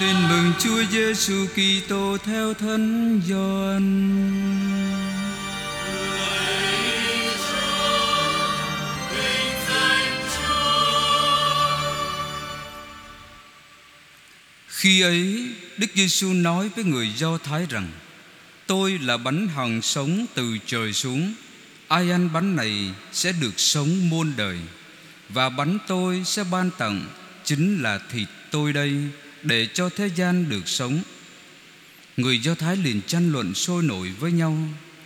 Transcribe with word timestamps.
Tin 0.00 0.16
mừng 0.28 0.52
Chúa 0.58 0.84
Giêsu 0.90 1.46
Kitô 1.46 2.18
theo 2.24 2.54
Thánh 2.54 3.20
Gioan. 3.28 3.84
Khi 14.68 15.00
ấy, 15.00 15.48
Đức 15.76 15.86
Giêsu 15.94 16.32
nói 16.32 16.68
với 16.76 16.84
người 16.84 17.12
Do 17.16 17.38
Thái 17.38 17.66
rằng: 17.70 17.88
Tôi 18.66 18.98
là 18.98 19.16
bánh 19.16 19.48
hằng 19.48 19.82
sống 19.82 20.26
từ 20.34 20.58
trời 20.66 20.92
xuống. 20.92 21.34
Ai 21.88 22.10
ăn 22.10 22.32
bánh 22.32 22.56
này 22.56 22.90
sẽ 23.12 23.32
được 23.32 23.60
sống 23.60 24.10
muôn 24.10 24.32
đời, 24.36 24.58
và 25.28 25.48
bánh 25.48 25.78
tôi 25.86 26.22
sẽ 26.24 26.44
ban 26.50 26.70
tặng 26.78 27.04
chính 27.44 27.82
là 27.82 27.98
thịt 28.12 28.28
tôi 28.50 28.72
đây 28.72 29.08
để 29.44 29.66
cho 29.74 29.88
thế 29.88 30.10
gian 30.16 30.48
được 30.48 30.68
sống. 30.68 31.02
Người 32.16 32.38
Do 32.38 32.54
Thái 32.54 32.76
liền 32.76 33.00
tranh 33.06 33.32
luận 33.32 33.54
sôi 33.54 33.82
nổi 33.82 34.08
với 34.20 34.32
nhau. 34.32 34.58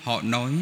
Họ 0.02 0.22
nói: 0.22 0.52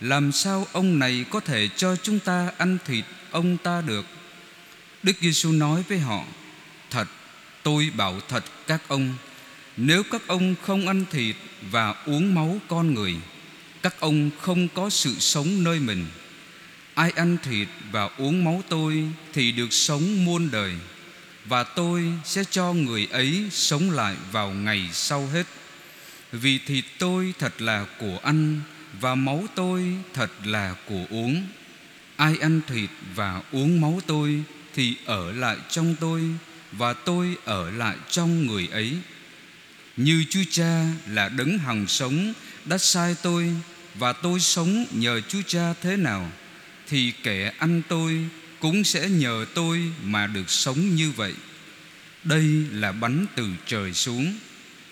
Làm 0.00 0.32
sao 0.32 0.66
ông 0.72 0.98
này 0.98 1.24
có 1.30 1.40
thể 1.40 1.68
cho 1.76 1.96
chúng 1.96 2.18
ta 2.18 2.50
ăn 2.58 2.78
thịt 2.86 3.04
ông 3.30 3.56
ta 3.56 3.80
được? 3.80 4.06
Đức 5.02 5.16
Giêsu 5.20 5.52
nói 5.52 5.84
với 5.88 5.98
họ: 5.98 6.24
Thật, 6.90 7.08
tôi 7.62 7.90
bảo 7.96 8.20
thật 8.28 8.44
các 8.66 8.82
ông, 8.88 9.14
nếu 9.76 10.02
các 10.02 10.22
ông 10.26 10.54
không 10.62 10.86
ăn 10.86 11.04
thịt 11.10 11.36
và 11.70 11.94
uống 12.06 12.34
máu 12.34 12.60
con 12.68 12.94
người, 12.94 13.14
các 13.82 14.00
ông 14.00 14.30
không 14.40 14.68
có 14.68 14.90
sự 14.90 15.14
sống 15.18 15.64
nơi 15.64 15.80
mình. 15.80 16.06
Ai 16.94 17.10
ăn 17.10 17.36
thịt 17.42 17.68
và 17.90 18.10
uống 18.18 18.44
máu 18.44 18.62
tôi 18.68 19.08
thì 19.32 19.52
được 19.52 19.72
sống 19.72 20.24
muôn 20.24 20.50
đời 20.50 20.74
và 21.48 21.64
tôi 21.64 22.12
sẽ 22.24 22.44
cho 22.50 22.72
người 22.72 23.08
ấy 23.10 23.44
sống 23.50 23.90
lại 23.90 24.16
vào 24.32 24.50
ngày 24.50 24.88
sau 24.92 25.26
hết. 25.26 25.46
Vì 26.32 26.58
thịt 26.58 26.84
tôi 26.98 27.34
thật 27.38 27.62
là 27.62 27.86
của 27.98 28.18
ăn 28.22 28.60
và 29.00 29.14
máu 29.14 29.44
tôi 29.54 29.94
thật 30.14 30.30
là 30.44 30.74
của 30.86 31.04
uống. 31.10 31.46
Ai 32.16 32.36
ăn 32.40 32.60
thịt 32.66 32.90
và 33.14 33.42
uống 33.52 33.80
máu 33.80 34.00
tôi 34.06 34.42
thì 34.74 34.96
ở 35.04 35.32
lại 35.32 35.56
trong 35.70 35.94
tôi 36.00 36.22
và 36.72 36.92
tôi 36.92 37.36
ở 37.44 37.70
lại 37.70 37.96
trong 38.10 38.46
người 38.46 38.68
ấy. 38.72 38.96
Như 39.96 40.24
Chúa 40.30 40.44
Cha 40.50 40.84
là 41.06 41.28
đấng 41.28 41.58
hằng 41.58 41.86
sống 41.86 42.32
đã 42.64 42.78
sai 42.78 43.16
tôi 43.22 43.50
và 43.94 44.12
tôi 44.12 44.40
sống 44.40 44.86
nhờ 44.90 45.20
Chúa 45.20 45.42
Cha 45.46 45.74
thế 45.82 45.96
nào 45.96 46.30
thì 46.88 47.12
kẻ 47.22 47.52
ăn 47.58 47.82
tôi 47.88 48.28
cũng 48.60 48.84
sẽ 48.84 49.08
nhờ 49.08 49.46
tôi 49.54 49.92
mà 50.04 50.26
được 50.26 50.50
sống 50.50 50.94
như 50.94 51.10
vậy. 51.16 51.34
Đây 52.24 52.66
là 52.72 52.92
bánh 52.92 53.26
từ 53.36 53.48
trời 53.66 53.92
xuống, 53.92 54.36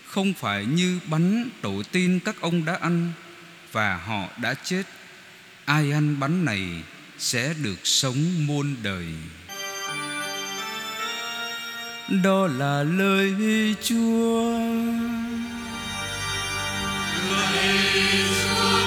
không 0.05 0.33
phải 0.33 0.65
như 0.65 0.99
bánh 1.05 1.49
tổ 1.61 1.83
tiên 1.91 2.19
các 2.25 2.41
ông 2.41 2.65
đã 2.65 2.77
ăn 2.81 3.11
và 3.71 3.97
họ 3.97 4.27
đã 4.41 4.53
chết. 4.53 4.83
Ai 5.65 5.91
ăn 5.91 6.19
bánh 6.19 6.45
này 6.45 6.63
sẽ 7.17 7.53
được 7.63 7.79
sống 7.83 8.47
muôn 8.47 8.75
đời. 8.83 9.05
Đó 12.23 12.47
là 12.47 12.83
lời 12.83 13.35
Chúa. 13.83 14.59
Lời 17.31 18.03
Chúa 18.43 18.86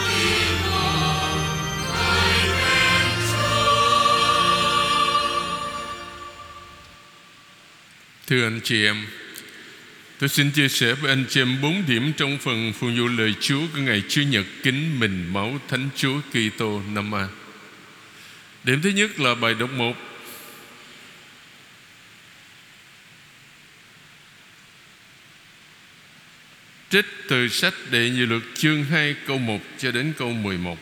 Thưa 8.31 8.47
anh 8.47 8.61
chị 8.65 8.85
em, 8.85 9.07
Tôi 10.19 10.29
xin 10.29 10.51
chia 10.51 10.69
sẻ 10.69 10.95
với 10.95 11.11
anh 11.11 11.25
chị 11.29 11.41
em 11.41 11.61
bốn 11.61 11.87
điểm 11.87 12.13
trong 12.17 12.39
phần 12.39 12.73
phụng 12.73 12.97
vụ 12.99 13.09
lời 13.09 13.35
Chúa 13.41 13.61
của 13.73 13.79
ngày 13.79 14.03
Chủ 14.09 14.23
nhật 14.23 14.47
kính 14.63 15.01
mình 15.01 15.33
máu 15.33 15.61
Thánh 15.69 15.89
Chúa 15.97 16.21
Kitô 16.31 16.83
năm 16.93 17.15
A. 17.15 17.29
Điểm 18.65 18.83
thứ 18.83 18.91
nhất 18.91 19.21
là 19.21 19.35
bài 19.35 19.55
đọc 19.55 19.71
1 19.71 19.97
Trích 26.91 27.07
từ 27.29 27.49
sách 27.49 27.75
Đệ 27.91 28.11
Nhị 28.11 28.27
Luật 28.27 28.43
chương 28.55 28.85
2 28.85 29.15
câu 29.27 29.39
1 29.39 29.61
cho 29.79 29.91
đến 29.91 30.13
câu 30.19 30.33
11 30.33 30.79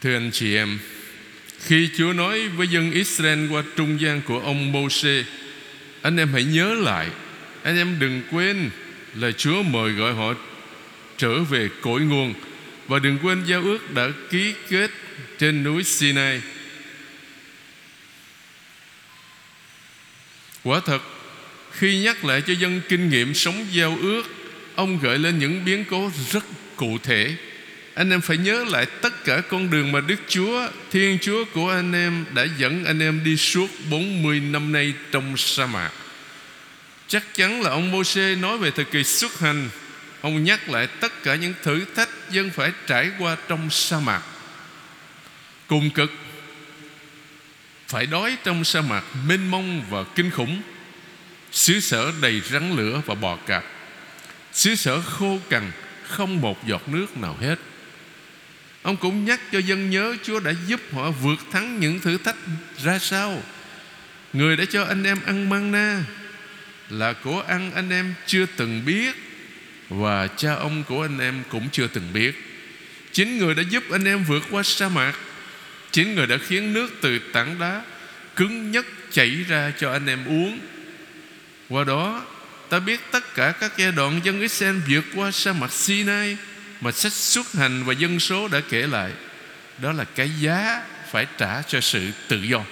Thưa 0.00 0.16
anh 0.16 0.30
chị 0.32 0.54
em 0.54 0.78
khi 1.66 1.90
Chúa 1.96 2.12
nói 2.12 2.48
với 2.48 2.68
dân 2.68 2.90
Israel 2.90 3.48
qua 3.50 3.62
trung 3.76 4.00
gian 4.00 4.22
của 4.22 4.38
ông 4.38 4.72
Môse 4.72 5.24
Anh 6.02 6.16
em 6.16 6.32
hãy 6.32 6.44
nhớ 6.44 6.74
lại, 6.74 7.08
Anh 7.62 7.76
em 7.76 7.98
đừng 7.98 8.22
quên 8.30 8.70
là 9.14 9.30
Chúa 9.32 9.62
mời 9.62 9.92
gọi 9.92 10.14
họ 10.14 10.34
trở 11.18 11.42
về 11.44 11.68
cội 11.80 12.00
nguồn 12.00 12.34
Và 12.88 12.98
đừng 12.98 13.18
quên 13.22 13.44
giao 13.46 13.62
ước 13.62 13.94
đã 13.94 14.08
ký 14.30 14.54
kết 14.68 14.90
trên 15.38 15.62
núi 15.62 15.84
Sinai. 15.84 16.40
Quả 20.64 20.80
thật, 20.86 21.02
Khi 21.72 21.98
nhắc 21.98 22.24
lại 22.24 22.42
cho 22.46 22.52
dân 22.52 22.80
kinh 22.88 23.08
nghiệm 23.08 23.34
sống 23.34 23.66
giao 23.72 23.98
ước, 24.02 24.22
Ông 24.74 24.98
gợi 24.98 25.18
lên 25.18 25.38
những 25.38 25.64
biến 25.64 25.84
cố 25.90 26.10
rất 26.30 26.44
cụ 26.76 26.98
thể 27.02 27.36
anh 27.94 28.10
em 28.10 28.20
phải 28.20 28.36
nhớ 28.36 28.64
lại 28.68 28.86
tất 28.86 29.24
cả 29.24 29.40
con 29.40 29.70
đường 29.70 29.92
mà 29.92 30.00
Đức 30.00 30.20
Chúa, 30.28 30.68
Thiên 30.90 31.18
Chúa 31.22 31.44
của 31.54 31.70
anh 31.70 31.92
em 31.92 32.24
Đã 32.34 32.46
dẫn 32.58 32.84
anh 32.84 33.00
em 33.00 33.24
đi 33.24 33.36
suốt 33.36 33.68
40 33.90 34.40
năm 34.40 34.72
nay 34.72 34.94
trong 35.10 35.36
sa 35.36 35.66
mạc. 35.66 35.90
Chắc 37.08 37.34
chắn 37.34 37.62
là 37.62 37.70
ông 37.70 37.90
Môsê 37.90 38.36
nói 38.36 38.58
về 38.58 38.70
thời 38.70 38.84
kỳ 38.84 39.04
xuất 39.04 39.38
hành. 39.38 39.68
Ông 40.20 40.44
nhắc 40.44 40.68
lại 40.68 40.86
tất 40.86 41.22
cả 41.22 41.34
những 41.34 41.54
thử 41.62 41.84
thách 41.96 42.08
dân 42.30 42.50
phải 42.50 42.72
trải 42.86 43.10
qua 43.18 43.36
trong 43.48 43.70
sa 43.70 44.00
mạc. 44.00 44.22
Cùng 45.66 45.90
cực, 45.90 46.12
Phải 47.88 48.06
đói 48.06 48.36
trong 48.44 48.64
sa 48.64 48.80
mạc 48.80 49.04
mênh 49.28 49.50
mông 49.50 49.84
và 49.90 50.04
kinh 50.14 50.30
khủng. 50.30 50.62
Xứ 51.52 51.80
sở 51.80 52.12
đầy 52.20 52.42
rắn 52.50 52.76
lửa 52.76 53.00
và 53.06 53.14
bò 53.14 53.36
cạp. 53.36 53.64
Xứ 54.52 54.74
sở 54.74 55.00
khô 55.00 55.38
cằn, 55.50 55.70
Không 56.08 56.40
một 56.40 56.66
giọt 56.66 56.88
nước 56.88 57.16
nào 57.16 57.36
hết. 57.40 57.58
Ông 58.82 58.96
cũng 58.96 59.24
nhắc 59.24 59.40
cho 59.52 59.58
dân 59.58 59.90
nhớ 59.90 60.16
Chúa 60.22 60.40
đã 60.40 60.52
giúp 60.66 60.80
họ 60.92 61.10
vượt 61.10 61.38
thắng 61.50 61.80
những 61.80 62.00
thử 62.00 62.18
thách 62.18 62.36
ra 62.82 62.98
sao. 62.98 63.42
Người 64.32 64.56
đã 64.56 64.64
cho 64.70 64.84
anh 64.84 65.04
em 65.04 65.18
ăn 65.26 65.48
manna 65.48 66.04
Là 66.88 67.12
của 67.12 67.40
ăn 67.40 67.72
anh 67.74 67.90
em 67.90 68.14
chưa 68.26 68.46
từng 68.56 68.84
biết, 68.84 69.16
Và 69.88 70.26
cha 70.26 70.54
ông 70.54 70.84
của 70.88 71.02
anh 71.02 71.18
em 71.18 71.42
cũng 71.48 71.68
chưa 71.72 71.86
từng 71.86 72.12
biết. 72.12 72.32
Chính 73.12 73.38
người 73.38 73.54
đã 73.54 73.62
giúp 73.62 73.84
anh 73.90 74.04
em 74.04 74.24
vượt 74.24 74.42
qua 74.50 74.62
sa 74.62 74.88
mạc. 74.88 75.12
Chính 75.90 76.14
người 76.14 76.26
đã 76.26 76.38
khiến 76.38 76.72
nước 76.72 76.90
từ 77.00 77.18
tảng 77.18 77.58
đá 77.58 77.82
Cứng 78.36 78.70
nhất 78.70 78.86
chảy 79.10 79.30
ra 79.48 79.72
cho 79.78 79.92
anh 79.92 80.06
em 80.06 80.24
uống. 80.26 80.58
Qua 81.68 81.84
đó, 81.84 82.24
ta 82.68 82.80
biết 82.80 83.00
tất 83.10 83.34
cả 83.34 83.52
các 83.60 83.72
giai 83.76 83.92
đoạn 83.92 84.20
dân 84.24 84.40
Israel 84.40 84.76
vượt 84.88 85.04
qua 85.14 85.30
sa 85.30 85.52
mạc 85.52 85.72
Sinai 85.72 86.36
mà 86.82 86.92
sách 86.92 87.12
xuất 87.12 87.52
hành 87.52 87.84
và 87.84 87.92
dân 87.92 88.20
số 88.20 88.48
đã 88.48 88.60
kể 88.70 88.86
lại, 88.86 89.12
đó 89.78 89.92
là 89.92 90.04
cái 90.04 90.30
giá 90.40 90.82
phải 91.10 91.26
trả 91.38 91.62
cho 91.62 91.80
sự 91.80 92.10
tự 92.28 92.42
do 92.42 92.64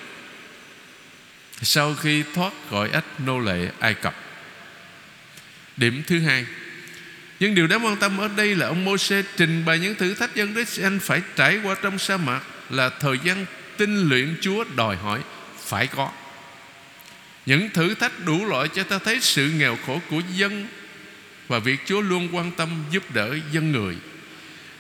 sau 1.62 1.94
khi 1.94 2.24
thoát 2.34 2.52
khỏi 2.70 2.90
ách 2.90 3.20
nô 3.26 3.38
lệ 3.38 3.70
Ai 3.78 3.94
Cập 3.94 4.14
điểm 5.76 6.02
thứ 6.06 6.20
hai 6.20 6.46
nhưng 7.40 7.54
điều 7.54 7.66
đáng 7.66 7.84
quan 7.84 7.96
tâm 7.96 8.18
ở 8.18 8.28
đây 8.36 8.56
là 8.56 8.66
ông 8.66 8.84
Môi-se 8.84 9.22
trình 9.36 9.64
bày 9.64 9.78
những 9.78 9.94
thử 9.94 10.14
thách 10.14 10.34
dân 10.34 10.54
Israel 10.54 10.98
phải 10.98 11.22
trải 11.36 11.58
qua 11.64 11.76
trong 11.82 11.98
sa 11.98 12.16
mạc 12.16 12.40
là 12.70 12.88
thời 12.88 13.18
gian 13.24 13.46
tinh 13.76 14.08
luyện 14.08 14.36
Chúa 14.40 14.64
đòi 14.76 14.96
hỏi 14.96 15.20
phải 15.64 15.86
có. 15.86 16.10
Những 17.46 17.70
thử 17.70 17.94
thách 17.94 18.24
đủ 18.24 18.44
loại 18.44 18.68
cho 18.68 18.82
ta 18.82 18.98
thấy 18.98 19.18
sự 19.20 19.50
nghèo 19.50 19.78
khổ 19.86 20.00
của 20.10 20.22
dân 20.34 20.66
và 21.50 21.58
việc 21.58 21.80
Chúa 21.86 22.00
luôn 22.00 22.28
quan 22.32 22.50
tâm 22.50 22.84
giúp 22.90 23.14
đỡ 23.14 23.38
dân 23.52 23.72
người. 23.72 23.96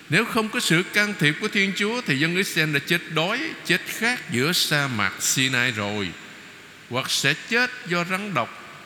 Nếu 0.08 0.24
không 0.24 0.48
có 0.48 0.60
sự 0.60 0.82
can 0.82 1.14
thiệp 1.18 1.34
của 1.40 1.48
Thiên 1.48 1.72
Chúa, 1.76 2.00
Thì 2.06 2.18
dân 2.18 2.36
Israel 2.36 2.74
đã 2.74 2.80
chết 2.86 3.00
đói, 3.14 3.40
Chết 3.66 3.80
khát 3.86 4.30
giữa 4.30 4.52
sa 4.52 4.88
mạc 4.88 5.22
Sinai 5.22 5.70
rồi, 5.70 6.08
Hoặc 6.90 7.10
sẽ 7.10 7.34
chết 7.48 7.70
do 7.86 8.04
rắn 8.04 8.34
độc 8.34 8.78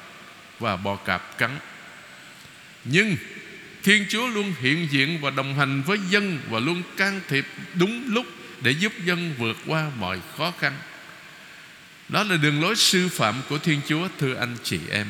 Và 0.60 0.76
bò 0.76 0.96
cạp 0.96 1.38
cắn. 1.38 1.58
Nhưng 2.84 3.16
Thiên 3.82 4.06
Chúa 4.08 4.26
luôn 4.26 4.52
hiện 4.60 4.88
diện 4.90 5.20
và 5.20 5.30
đồng 5.30 5.54
hành 5.54 5.82
với 5.82 5.98
dân 6.10 6.38
Và 6.50 6.60
luôn 6.60 6.82
can 6.96 7.20
thiệp 7.28 7.46
đúng 7.74 8.04
lúc 8.08 8.26
Để 8.62 8.70
giúp 8.70 8.92
dân 9.04 9.34
vượt 9.38 9.56
qua 9.66 9.90
mọi 9.98 10.18
khó 10.36 10.52
khăn. 10.60 10.72
Đó 12.08 12.22
là 12.22 12.36
đường 12.36 12.62
lối 12.62 12.76
sư 12.76 13.08
phạm 13.08 13.34
của 13.48 13.58
Thiên 13.58 13.80
Chúa, 13.88 14.08
Thưa 14.18 14.34
anh 14.34 14.56
chị 14.62 14.78
em. 14.90 15.06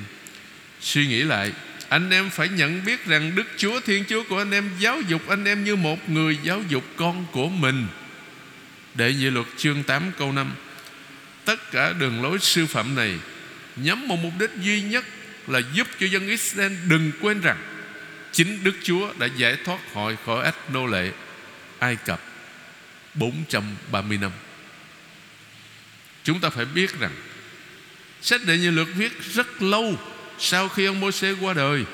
Suy 0.80 1.06
nghĩ 1.06 1.22
lại 1.22 1.52
anh 1.88 2.10
em 2.10 2.30
phải 2.30 2.48
nhận 2.48 2.84
biết 2.84 3.06
rằng 3.06 3.34
Đức 3.34 3.46
Chúa 3.56 3.80
Thiên 3.80 4.04
Chúa 4.08 4.22
của 4.28 4.38
anh 4.38 4.50
em 4.50 4.70
Giáo 4.78 5.00
dục 5.00 5.28
anh 5.28 5.44
em 5.44 5.64
như 5.64 5.76
một 5.76 6.10
người 6.10 6.38
giáo 6.42 6.62
dục 6.68 6.84
con 6.96 7.26
của 7.32 7.48
mình. 7.48 7.86
Đệ 8.94 9.14
nhị 9.14 9.30
luật 9.30 9.46
chương 9.56 9.82
8 9.82 10.12
câu 10.18 10.32
5 10.32 10.52
tất 11.44 11.70
cả 11.70 11.92
đường 11.92 12.22
lối 12.22 12.38
sư 12.38 12.66
phạm 12.66 12.94
này 12.94 13.18
nhắm 13.76 14.08
một 14.08 14.16
mục 14.16 14.32
đích 14.38 14.50
duy 14.60 14.82
nhất 14.82 15.04
là 15.46 15.60
giúp 15.74 15.88
cho 16.00 16.06
dân 16.06 16.28
Israel 16.28 16.72
đừng 16.88 17.12
quên 17.20 17.40
rằng 17.40 17.56
chính 18.32 18.64
Đức 18.64 18.74
Chúa 18.82 19.12
đã 19.18 19.26
giải 19.36 19.56
thoát 19.64 19.78
họ 19.92 20.10
khỏi 20.26 20.44
ách 20.44 20.70
nô 20.70 20.86
lệ. 20.86 21.10
Ai 21.78 21.96
Cập 21.96 22.20
430 23.14 24.18
năm. 24.18 24.30
Chúng 26.24 26.40
ta 26.40 26.50
phải 26.50 26.64
biết 26.64 27.00
rằng, 27.00 27.12
sách 28.22 28.40
đệ 28.46 28.58
nhị 28.58 28.70
luật 28.70 28.88
viết 28.94 29.12
rất 29.34 29.62
lâu 29.62 29.98
sau 30.38 30.68
khi 30.68 30.84
ông 30.84 31.00
Môi-se 31.00 31.32
qua 31.40 31.54
đời, 31.54 31.84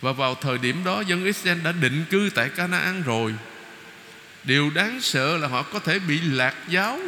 và 0.00 0.12
vào 0.12 0.34
thời 0.34 0.58
điểm 0.58 0.84
đó 0.84 1.00
dân 1.00 1.24
Israel 1.24 1.60
đã 1.60 1.72
định 1.72 2.04
cư 2.10 2.30
tại 2.34 2.48
Canaan 2.48 3.02
rồi, 3.02 3.34
Điều 4.44 4.70
đáng 4.70 5.00
sợ 5.00 5.36
là 5.36 5.48
họ 5.48 5.62
có 5.62 5.78
thể 5.78 5.98
bị 5.98 6.20
lạc 6.20 6.54
giáo, 6.68 7.00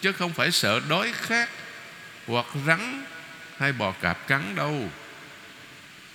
Chứ 0.00 0.12
không 0.12 0.32
phải 0.32 0.50
sợ 0.50 0.80
đói 0.88 1.12
khát 1.12 1.50
Hoặc 2.26 2.46
rắn 2.66 3.04
hay 3.58 3.72
bò 3.72 3.92
cạp 3.92 4.28
cắn 4.28 4.54
đâu. 4.54 4.90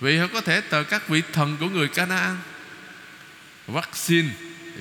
Vì 0.00 0.18
họ 0.18 0.26
có 0.32 0.40
thể 0.40 0.60
tờ 0.60 0.82
các 0.82 1.08
vị 1.08 1.22
thần 1.32 1.56
của 1.60 1.68
người 1.68 1.88
Canaan 1.88 2.36
Vaccine 3.66 4.28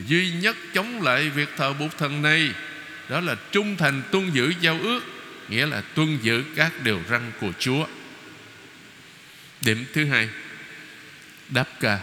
duy 0.07 0.31
nhất 0.31 0.55
chống 0.73 1.01
lại 1.01 1.29
việc 1.29 1.49
thờ 1.57 1.73
bụt 1.73 1.91
thần 1.97 2.21
này, 2.21 2.53
Đó 3.09 3.19
là 3.19 3.35
trung 3.51 3.77
thành 3.77 4.01
tuân 4.11 4.29
giữ 4.29 4.53
giao 4.61 4.79
ước 4.81 5.01
Nghĩa 5.53 5.65
là 5.65 5.81
tuân 5.81 6.17
giữ 6.21 6.43
các 6.55 6.83
điều 6.83 7.01
răn 7.09 7.31
của 7.41 7.51
Chúa. 7.59 7.85
Điểm 9.61 9.85
thứ 9.93 10.05
hai, 10.05 10.29
Đáp 11.49 11.67
ca. 11.79 11.99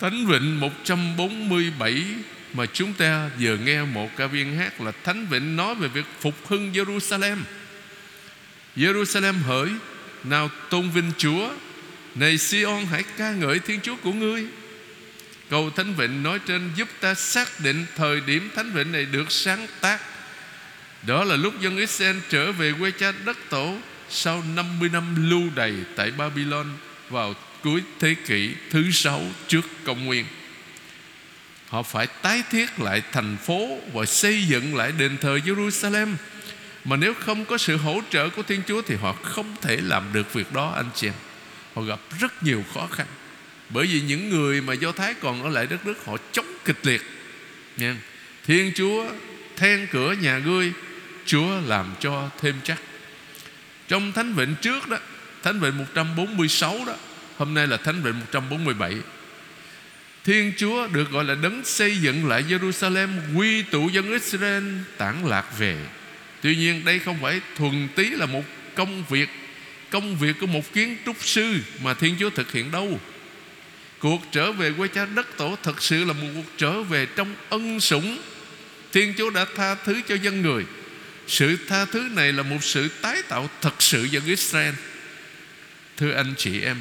Thánh 0.00 0.26
Vịnh 0.26 0.60
147 0.60 2.04
Mà 2.52 2.66
chúng 2.66 2.92
ta 2.92 3.30
vừa 3.40 3.56
nghe 3.56 3.82
một 3.82 4.16
ca 4.16 4.26
viên 4.26 4.56
hát 4.56 4.80
Là 4.80 4.92
Thánh 5.04 5.26
Vịnh 5.26 5.56
nói 5.56 5.74
về 5.74 5.88
việc 5.88 6.04
phục 6.20 6.46
hưng 6.46 6.72
Jerusalem. 6.72 7.36
Jerusalem 8.76 9.34
hỡi, 9.34 9.68
Nào 10.24 10.50
tôn 10.70 10.90
vinh 10.90 11.12
Chúa. 11.18 11.50
Này 12.14 12.38
Sion, 12.38 12.86
hãy 12.90 13.04
ca 13.16 13.32
ngợi 13.32 13.58
Thiên 13.58 13.80
Chúa 13.80 13.96
của 13.96 14.12
ngươi. 14.12 14.46
Câu 15.50 15.70
Thánh 15.70 15.94
Vịnh 15.94 16.22
nói 16.22 16.38
trên 16.46 16.70
giúp 16.76 16.88
ta 17.00 17.14
xác 17.14 17.60
định 17.60 17.86
thời 17.96 18.20
điểm 18.20 18.50
Thánh 18.56 18.72
Vịnh 18.72 18.92
này 18.92 19.04
được 19.04 19.32
sáng 19.32 19.66
tác 19.80 20.11
đó 21.06 21.24
là 21.24 21.36
lúc 21.36 21.60
dân 21.60 21.76
Israel 21.76 22.16
trở 22.28 22.52
về 22.52 22.72
quê 22.78 22.90
cha 22.90 23.12
đất 23.24 23.38
tổ 23.48 23.76
Sau 24.08 24.42
50 24.54 24.88
năm 24.88 25.30
lưu 25.30 25.42
đày 25.54 25.74
tại 25.96 26.10
Babylon 26.10 26.66
Vào 27.10 27.34
cuối 27.62 27.82
thế 28.00 28.14
kỷ 28.26 28.54
thứ 28.70 28.90
sáu 28.90 29.22
trước 29.48 29.64
công 29.84 30.04
nguyên. 30.04 30.24
Họ 31.68 31.82
phải 31.82 32.06
tái 32.06 32.42
thiết 32.50 32.80
lại 32.80 33.02
thành 33.12 33.36
phố 33.36 33.78
Và 33.92 34.04
xây 34.04 34.42
dựng 34.42 34.76
lại 34.76 34.92
đền 34.98 35.16
thờ 35.20 35.38
Jerusalem. 35.44 36.14
Mà 36.84 36.96
nếu 36.96 37.14
không 37.14 37.44
có 37.44 37.58
sự 37.58 37.76
hỗ 37.76 38.00
trợ 38.10 38.28
của 38.28 38.42
Thiên 38.42 38.62
Chúa 38.68 38.82
Thì 38.82 38.94
họ 38.94 39.12
không 39.12 39.56
thể 39.62 39.76
làm 39.76 40.12
được 40.12 40.32
việc 40.34 40.52
đó, 40.52 40.72
anh 40.76 40.90
chị 40.94 41.06
em. 41.06 41.14
Họ 41.74 41.82
gặp 41.82 42.00
rất 42.20 42.42
nhiều 42.42 42.64
khó 42.74 42.86
khăn. 42.86 43.06
Bởi 43.68 43.86
vì 43.86 44.00
những 44.00 44.30
người 44.30 44.60
mà 44.60 44.74
Do 44.74 44.92
Thái 44.92 45.14
còn 45.14 45.42
ở 45.42 45.48
lại 45.48 45.66
đất 45.66 45.86
nước, 45.86 46.06
Họ 46.06 46.16
chống 46.32 46.46
kịch 46.64 46.78
liệt. 46.82 47.02
Nha. 47.76 47.96
Thiên 48.46 48.72
Chúa 48.74 49.04
then 49.56 49.86
cửa 49.92 50.12
nhà 50.12 50.38
ngươi 50.38 50.72
Chúa 51.26 51.60
làm 51.66 51.94
cho 52.00 52.30
thêm 52.40 52.54
chắc. 52.64 52.80
Trong 53.88 54.12
Thánh 54.12 54.34
Vịnh 54.34 54.54
trước 54.62 54.88
đó, 54.88 54.98
Thánh 55.42 55.60
Vịnh 55.60 55.78
146 55.78 56.84
đó, 56.86 56.94
Hôm 57.36 57.54
nay 57.54 57.66
là 57.66 57.76
Thánh 57.76 58.02
Vịnh 58.02 58.20
147 58.20 58.94
Thiên 60.24 60.52
Chúa 60.56 60.86
được 60.86 61.10
gọi 61.10 61.24
là 61.24 61.34
đấng 61.34 61.64
xây 61.64 61.96
dựng 61.96 62.28
lại 62.28 62.44
Jerusalem, 62.48 63.08
Quy 63.36 63.62
tụ 63.62 63.88
dân 63.88 64.12
Israel, 64.12 64.64
tản 64.96 65.26
lạc 65.26 65.58
về. 65.58 65.76
Tuy 66.40 66.56
nhiên, 66.56 66.84
đây 66.84 66.98
không 66.98 67.18
phải 67.22 67.40
thuần 67.56 67.88
tí 67.94 68.10
là 68.10 68.26
một 68.26 68.44
công 68.74 69.04
việc 69.08 69.28
Công 69.90 70.16
việc 70.16 70.36
của 70.40 70.46
một 70.46 70.72
kiến 70.72 70.96
trúc 71.06 71.16
sư 71.20 71.54
Mà 71.82 71.94
Thiên 71.94 72.16
Chúa 72.20 72.30
thực 72.30 72.52
hiện 72.52 72.70
đâu. 72.70 73.00
Cuộc 73.98 74.22
trở 74.32 74.52
về 74.52 74.72
quê 74.72 74.88
cha 74.88 75.06
đất 75.06 75.36
tổ 75.36 75.56
Thật 75.62 75.82
sự 75.82 76.04
là 76.04 76.12
một 76.12 76.28
cuộc 76.34 76.52
trở 76.58 76.82
về 76.82 77.06
trong 77.06 77.34
ân 77.48 77.80
sủng. 77.80 78.18
Thiên 78.92 79.14
Chúa 79.18 79.30
đã 79.30 79.46
tha 79.56 79.74
thứ 79.74 80.00
cho 80.08 80.14
dân 80.14 80.42
người. 80.42 80.64
Sự 81.32 81.56
tha 81.68 81.84
thứ 81.84 82.08
này 82.10 82.32
là 82.32 82.42
một 82.42 82.64
sự 82.64 82.88
tái 82.88 83.22
tạo 83.22 83.50
thật 83.60 83.82
sự 83.82 84.04
dân 84.04 84.24
Israel. 84.26 84.74
Thưa 85.96 86.12
anh 86.12 86.34
chị 86.38 86.60
em, 86.60 86.80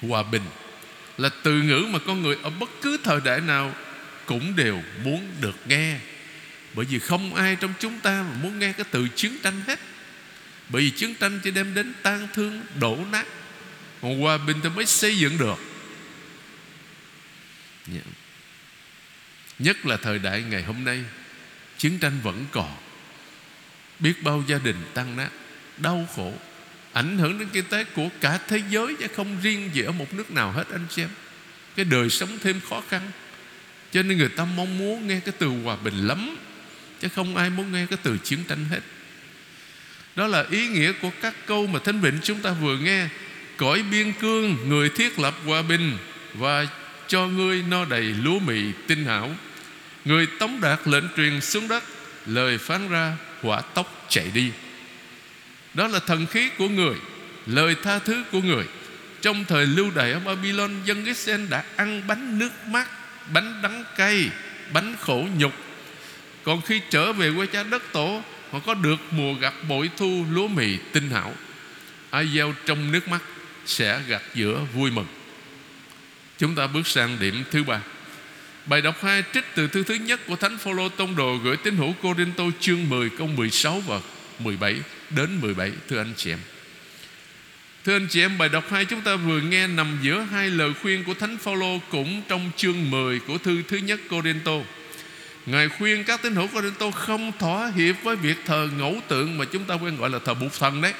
hòa 0.00 0.22
bình 0.22 0.42
là 1.18 1.28
từ 1.42 1.52
ngữ 1.52 1.86
mà 1.90 1.98
con 2.06 2.22
người 2.22 2.36
ở 2.42 2.50
bất 2.50 2.70
cứ 2.82 2.98
thời 3.04 3.20
đại 3.24 3.40
nào 3.40 3.74
cũng 4.26 4.56
đều 4.56 4.82
muốn 5.04 5.34
được 5.40 5.56
nghe. 5.68 5.98
Bởi 6.74 6.86
vì 6.86 6.98
không 6.98 7.34
ai 7.34 7.56
trong 7.56 7.74
chúng 7.78 8.00
ta 8.00 8.22
mà 8.22 8.36
muốn 8.42 8.58
nghe 8.58 8.72
cái 8.72 8.86
từ 8.90 9.08
chiến 9.16 9.38
tranh 9.42 9.60
hết. 9.66 9.78
Bởi 10.68 10.82
vì 10.82 10.90
chiến 10.90 11.14
tranh 11.14 11.40
chỉ 11.44 11.50
đem 11.50 11.74
đến 11.74 11.92
tan 12.02 12.28
thương, 12.34 12.62
đổ 12.80 12.98
nát. 13.12 13.26
Còn 14.02 14.20
hòa 14.20 14.38
bình 14.38 14.56
thì 14.62 14.68
mới 14.68 14.86
xây 14.86 15.18
dựng 15.18 15.38
được. 15.38 15.58
Dạ. 17.86 18.00
Nhất 19.58 19.86
là 19.86 19.96
thời 19.96 20.18
đại 20.18 20.42
ngày 20.42 20.62
hôm 20.62 20.84
nay 20.84 21.04
chiến 21.78 21.98
tranh 21.98 22.20
vẫn 22.22 22.44
còn. 22.50 22.76
Biết 23.98 24.22
bao 24.22 24.42
gia 24.46 24.58
đình 24.58 24.76
tan 24.94 25.16
nát, 25.16 25.28
đau 25.78 26.08
khổ, 26.16 26.32
ảnh 26.92 27.18
hưởng 27.18 27.38
đến 27.38 27.48
kinh 27.52 27.64
tế 27.64 27.84
của 27.84 28.08
cả 28.20 28.38
thế 28.48 28.62
giới 28.70 28.94
chứ 29.00 29.06
không 29.16 29.36
riêng 29.42 29.70
gì 29.72 29.82
ở 29.82 29.92
một 29.92 30.14
nước 30.14 30.30
nào 30.30 30.52
hết 30.52 30.64
anh 30.72 30.86
xem 30.90 31.08
cái 31.76 31.84
đời 31.84 32.10
sống 32.10 32.38
thêm 32.42 32.60
khó 32.68 32.82
khăn. 32.88 33.10
Cho 33.92 34.02
nên 34.02 34.18
người 34.18 34.28
ta 34.28 34.44
mong 34.44 34.78
muốn 34.78 35.06
nghe 35.06 35.20
cái 35.20 35.34
từ 35.38 35.48
hòa 35.48 35.76
bình 35.76 36.06
lắm, 36.06 36.36
chứ 37.00 37.08
không 37.14 37.36
ai 37.36 37.50
muốn 37.50 37.72
nghe 37.72 37.86
cái 37.86 37.98
từ 38.02 38.18
chiến 38.18 38.38
tranh 38.48 38.64
hết. 38.70 38.80
Đó 40.16 40.26
là 40.26 40.44
ý 40.50 40.68
nghĩa 40.68 40.92
của 40.92 41.10
các 41.22 41.34
câu 41.46 41.66
mà 41.66 41.78
thánh 41.84 42.00
vịnh 42.00 42.18
chúng 42.22 42.40
ta 42.40 42.50
vừa 42.50 42.78
nghe. 42.78 43.08
Cõi 43.56 43.82
biên 43.90 44.12
cương, 44.12 44.68
người 44.68 44.88
thiết 44.88 45.18
lập 45.18 45.34
hòa 45.44 45.62
bình 45.62 45.98
và 46.34 46.66
cho 47.06 47.26
ngươi 47.26 47.62
no 47.62 47.84
đầy 47.84 48.02
lúa 48.02 48.38
mì 48.38 48.62
tinh 48.86 49.04
hảo 49.04 49.30
người 50.06 50.26
tống 50.38 50.60
đạt 50.60 50.80
lệnh 50.84 51.04
truyền 51.16 51.40
xuống 51.40 51.68
đất, 51.68 51.84
lời 52.26 52.58
phán 52.58 52.88
ra 52.88 53.12
hỏa 53.42 53.60
tốc 53.60 54.06
chạy 54.08 54.30
đi. 54.34 54.50
Đó 55.74 55.86
là 55.88 55.98
thần 55.98 56.26
khí 56.26 56.50
của 56.58 56.68
người, 56.68 56.94
Lời 57.46 57.76
tha 57.82 57.98
thứ 57.98 58.24
của 58.32 58.40
người. 58.40 58.64
Trong 59.22 59.44
thời 59.44 59.66
lưu 59.66 59.90
đày 59.94 60.12
ở 60.12 60.20
Babylon, 60.20 60.70
Dân 60.84 61.04
Israel 61.04 61.46
đã 61.48 61.64
ăn 61.76 62.02
bánh 62.06 62.38
nước 62.38 62.50
mắt 62.66 62.88
Bánh 63.32 63.62
đắng 63.62 63.84
cay, 63.96 64.30
Bánh 64.72 64.96
khổ 65.00 65.26
nhục. 65.38 65.52
Còn 66.44 66.60
khi 66.60 66.80
trở 66.90 67.12
về 67.12 67.32
quê 67.36 67.46
cha 67.46 67.62
đất 67.62 67.82
tổ, 67.92 68.22
Họ 68.50 68.58
có 68.58 68.74
được 68.74 68.96
mùa 69.10 69.34
gặt 69.34 69.54
bội 69.68 69.90
thu 69.96 70.24
lúa 70.30 70.48
mì 70.48 70.76
tinh 70.92 71.10
hảo. 71.10 71.34
Ai 72.10 72.28
gieo 72.34 72.54
trong 72.66 72.92
nước 72.92 73.08
mắt 73.08 73.22
Sẽ 73.66 74.00
gặt 74.08 74.22
giữa 74.34 74.60
vui 74.74 74.90
mừng. 74.90 75.06
Chúng 76.38 76.54
ta 76.54 76.66
bước 76.66 76.86
sang 76.86 77.16
điểm 77.20 77.44
thứ 77.50 77.64
ba. 77.64 77.80
Bài 78.66 78.80
đọc 78.80 78.96
2 79.02 79.22
trích 79.32 79.44
từ 79.54 79.68
thư 79.68 79.84
thứ 79.84 79.94
nhất 79.94 80.20
của 80.26 80.36
Thánh 80.36 80.58
Phaolô 80.58 80.88
Tông 80.88 81.16
Đồ 81.16 81.36
gửi 81.44 81.56
tín 81.56 81.76
hữu 81.76 81.94
Cô-rin-tô 82.02 82.50
chương 82.60 82.88
10 82.88 83.10
câu 83.10 83.26
16 83.26 83.80
và 83.80 84.00
17 84.38 84.74
đến 85.10 85.40
17 85.40 85.72
Thưa 85.88 85.98
anh 85.98 86.12
chị 86.16 86.32
em. 86.32 86.38
Thưa 87.84 87.96
anh 87.96 88.06
chị 88.10 88.20
em, 88.20 88.38
bài 88.38 88.48
đọc 88.48 88.64
hai 88.70 88.84
chúng 88.84 89.00
ta 89.00 89.16
vừa 89.16 89.40
nghe 89.40 89.66
Nằm 89.66 89.98
giữa 90.02 90.20
hai 90.20 90.50
lời 90.50 90.72
khuyên 90.82 91.04
của 91.04 91.14
Thánh 91.14 91.38
Phaolô 91.38 91.78
Cũng 91.90 92.22
trong 92.28 92.50
chương 92.56 92.90
10 92.90 93.18
của 93.18 93.38
thư 93.38 93.62
thứ 93.68 93.76
nhất 93.76 94.00
Corinto. 94.10 94.52
Ngài 95.46 95.68
khuyên 95.68 96.04
các 96.04 96.22
tín 96.22 96.34
hữu 96.34 96.46
Corinto 96.46 96.90
Không 96.90 97.32
thỏa 97.38 97.72
hiệp 97.76 97.94
với 98.02 98.16
việc 98.16 98.36
thờ 98.46 98.68
ngẫu 98.78 99.00
tượng 99.08 99.38
Mà 99.38 99.44
chúng 99.44 99.64
ta 99.64 99.74
quen 99.74 99.96
gọi 99.96 100.10
là 100.10 100.18
thờ 100.24 100.34
bụt 100.34 100.52
thần 100.58 100.80
đấy. 100.80 100.92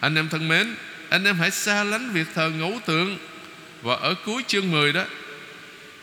Anh 0.00 0.14
em 0.14 0.28
thân 0.28 0.48
mến, 0.48 0.74
Anh 1.08 1.24
em 1.24 1.36
hãy 1.36 1.50
xa 1.50 1.84
lánh 1.84 2.12
việc 2.12 2.26
thờ 2.34 2.50
ngẫu 2.50 2.80
tượng. 2.86 3.18
Và 3.82 3.94
ở 3.94 4.14
cuối 4.24 4.42
chương 4.46 4.70
10 4.70 4.92
đó 4.92 5.04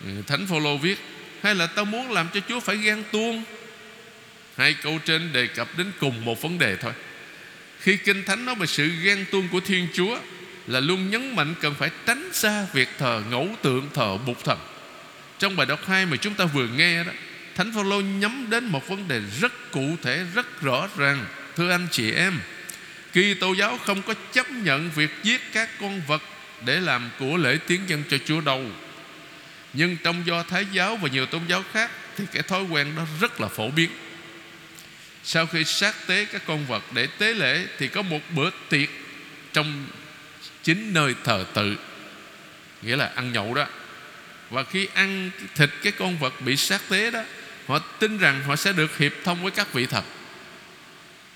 Ừ, 0.04 0.10
Thánh 0.26 0.46
Phaolô 0.46 0.76
viết 0.76 0.98
Hay 1.42 1.54
là 1.54 1.66
tao 1.66 1.84
muốn 1.84 2.12
làm 2.12 2.28
cho 2.34 2.40
Chúa 2.48 2.60
phải 2.60 2.76
ghen 2.76 3.02
tuông? 3.12 3.42
Hai 4.56 4.74
câu 4.82 4.98
trên 5.04 5.32
đề 5.32 5.46
cập 5.46 5.78
đến 5.78 5.92
cùng 6.00 6.24
một 6.24 6.42
vấn 6.42 6.58
đề 6.58 6.76
thôi. 6.76 6.92
Khi 7.80 7.96
Kinh 7.96 8.24
Thánh 8.24 8.44
nói 8.44 8.54
về 8.54 8.66
sự 8.66 8.90
ghen 9.02 9.24
tuông 9.30 9.48
của 9.48 9.60
Thiên 9.60 9.88
Chúa 9.94 10.18
Là 10.66 10.80
luôn 10.80 11.10
nhấn 11.10 11.36
mạnh 11.36 11.54
cần 11.60 11.74
phải 11.74 11.90
tránh 12.06 12.30
xa 12.32 12.66
việc 12.72 12.88
thờ 12.98 13.22
ngẫu 13.30 13.48
tượng 13.62 13.90
thờ 13.94 14.18
bục 14.26 14.44
thần. 14.44 14.58
Trong 15.38 15.56
bài 15.56 15.66
đọc 15.66 15.80
2 15.86 16.06
mà 16.06 16.16
chúng 16.16 16.34
ta 16.34 16.44
vừa 16.44 16.68
nghe 16.68 17.04
đó 17.04 17.12
Thánh 17.54 17.72
Phaolô 17.74 18.00
nhắm 18.00 18.46
đến 18.50 18.64
một 18.64 18.88
vấn 18.88 19.08
đề 19.08 19.20
rất 19.40 19.52
cụ 19.70 19.96
thể, 20.02 20.24
rất 20.34 20.62
rõ 20.62 20.88
ràng. 20.96 21.26
Thưa 21.56 21.70
anh 21.70 21.86
chị 21.90 22.12
em 22.12 22.40
Kỳ 23.12 23.34
tô 23.34 23.52
giáo 23.52 23.78
không 23.84 24.02
có 24.02 24.14
chấp 24.32 24.50
nhận 24.50 24.90
việc 24.94 25.10
giết 25.22 25.40
các 25.52 25.68
con 25.80 26.02
vật 26.06 26.22
Để 26.66 26.80
làm 26.80 27.10
của 27.18 27.36
lễ 27.36 27.58
tiến 27.66 27.80
dân 27.86 28.02
cho 28.10 28.18
Chúa 28.24 28.40
đâu. 28.40 28.64
Nhưng 29.76 29.96
trong 30.04 30.26
do 30.26 30.42
Thái 30.42 30.66
giáo 30.72 30.96
và 30.96 31.08
nhiều 31.08 31.26
tôn 31.26 31.42
giáo 31.48 31.64
khác 31.72 31.90
Thì 32.16 32.24
cái 32.32 32.42
thói 32.42 32.62
quen 32.62 32.94
đó 32.96 33.02
rất 33.20 33.40
là 33.40 33.48
phổ 33.48 33.70
biến. 33.70 33.90
Sau 35.24 35.46
khi 35.46 35.64
sát 35.64 35.94
tế 36.06 36.24
các 36.24 36.42
con 36.46 36.66
vật 36.66 36.82
để 36.92 37.06
tế 37.06 37.34
lễ 37.34 37.66
thì 37.78 37.88
có 37.88 38.02
một 38.02 38.20
bữa 38.30 38.50
tiệc 38.68 38.88
trong 39.52 39.86
chính 40.62 40.94
nơi 40.94 41.14
thờ 41.24 41.44
tự 41.54 41.76
nghĩa 42.82 42.96
là 42.96 43.10
ăn 43.14 43.32
nhậu 43.32 43.54
đó. 43.54 43.66
Và 44.50 44.64
khi 44.64 44.88
ăn 44.94 45.30
thịt 45.54 45.70
cái 45.82 45.92
con 45.92 46.18
vật 46.18 46.40
bị 46.40 46.56
sát 46.56 46.80
tế 46.88 47.10
đó 47.10 47.22
Họ 47.66 47.78
tin 47.78 48.18
rằng 48.18 48.42
họ 48.44 48.56
sẽ 48.56 48.72
được 48.72 48.98
hiệp 48.98 49.12
thông 49.24 49.42
với 49.42 49.50
các 49.50 49.72
vị 49.72 49.86
thần. 49.86 50.04